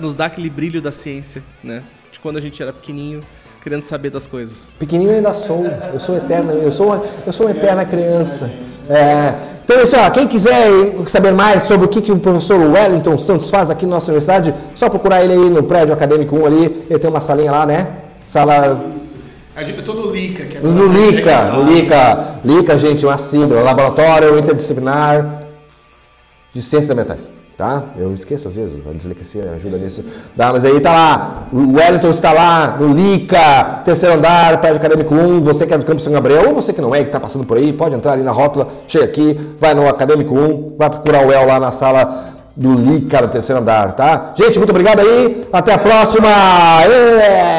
nos 0.00 0.16
dá 0.16 0.26
aquele 0.26 0.50
brilho 0.50 0.82
da 0.82 0.90
ciência, 0.90 1.42
né? 1.62 1.84
De 2.10 2.18
quando 2.18 2.38
a 2.38 2.40
gente 2.40 2.60
era 2.60 2.72
pequenininho, 2.72 3.20
querendo 3.64 3.82
saber 3.82 4.10
das 4.10 4.26
coisas. 4.26 4.68
Pequenininho 4.78 5.12
eu 5.12 5.16
ainda 5.16 5.32
sou, 5.32 5.64
eu 5.90 5.98
sou 5.98 6.14
eterna, 6.18 6.52
eu 6.52 6.70
sou 6.70 6.88
uma, 6.88 7.02
eu 7.26 7.32
sou 7.32 7.46
uma 7.46 7.52
eterna 7.52 7.82
criança. 7.86 8.50
É, 8.90 9.32
então, 9.64 9.80
assim, 9.80 9.96
ó, 9.96 10.10
quem 10.10 10.28
quiser 10.28 10.68
saber 11.06 11.32
mais 11.32 11.62
sobre 11.62 11.86
o 11.86 11.88
que, 11.88 12.02
que 12.02 12.12
o 12.12 12.18
professor 12.18 12.60
Wellington 12.60 13.16
Santos 13.16 13.48
faz 13.48 13.70
aqui 13.70 13.86
na 13.86 13.92
nossa 13.92 14.12
universidade, 14.12 14.54
só 14.74 14.90
procurar 14.90 15.24
ele 15.24 15.32
aí 15.32 15.48
no 15.48 15.62
prédio 15.62 15.94
acadêmico 15.94 16.36
1 16.36 16.46
ali. 16.46 16.84
Ele 16.90 16.98
tem 16.98 17.08
uma 17.08 17.22
salinha 17.22 17.50
lá, 17.50 17.64
né? 17.64 17.86
Sala. 18.26 18.78
Eu 19.56 19.78
estou 19.78 19.94
no 19.94 20.10
LICA, 20.10 20.44
que 20.44 20.58
é 20.58 20.60
No 20.60 20.86
LICA, 20.86 21.44
no 21.52 21.72
LICA. 21.72 22.34
LICA, 22.44 22.76
gente, 22.76 23.06
uma 23.06 23.16
sigla, 23.16 23.62
Laboratório 23.62 24.38
Interdisciplinar 24.38 25.44
de 26.52 26.60
Ciências 26.60 26.90
Ambientais 26.90 27.33
tá? 27.56 27.82
Eu 27.96 28.14
esqueço 28.14 28.48
às 28.48 28.54
vezes, 28.54 28.76
a 28.86 28.92
dislexia 28.92 29.52
ajuda 29.56 29.78
nisso. 29.78 30.04
Tá, 30.36 30.52
mas 30.52 30.64
aí 30.64 30.80
tá 30.80 30.92
lá, 30.92 31.48
o 31.52 31.76
Wellington 31.76 32.10
está 32.10 32.32
lá 32.32 32.76
no 32.78 32.92
LICA, 32.92 33.82
terceiro 33.84 34.16
andar, 34.16 34.60
prédio 34.60 34.78
acadêmico 34.78 35.14
1, 35.14 35.42
você 35.42 35.66
que 35.66 35.74
é 35.74 35.78
do 35.78 35.84
Campo 35.84 36.00
São 36.00 36.12
Gabriel, 36.12 36.48
ou 36.48 36.54
você 36.54 36.72
que 36.72 36.80
não 36.80 36.94
é, 36.94 37.00
que 37.00 37.06
está 37.06 37.20
passando 37.20 37.44
por 37.44 37.56
aí, 37.56 37.72
pode 37.72 37.94
entrar 37.94 38.12
ali 38.12 38.22
na 38.22 38.32
rótula, 38.32 38.68
chega 38.86 39.04
aqui, 39.04 39.38
vai 39.58 39.74
no 39.74 39.88
acadêmico 39.88 40.34
1, 40.34 40.76
vai 40.76 40.90
procurar 40.90 41.26
o 41.26 41.32
El 41.32 41.46
lá 41.46 41.60
na 41.60 41.72
sala 41.72 42.34
do 42.56 42.74
LICA, 42.74 43.22
no 43.22 43.28
terceiro 43.28 43.60
andar, 43.60 43.94
tá? 43.94 44.32
Gente, 44.36 44.58
muito 44.58 44.70
obrigado 44.70 45.00
aí, 45.00 45.46
até 45.52 45.72
a 45.72 45.78
próxima! 45.78 46.28
Yeah! 46.84 47.53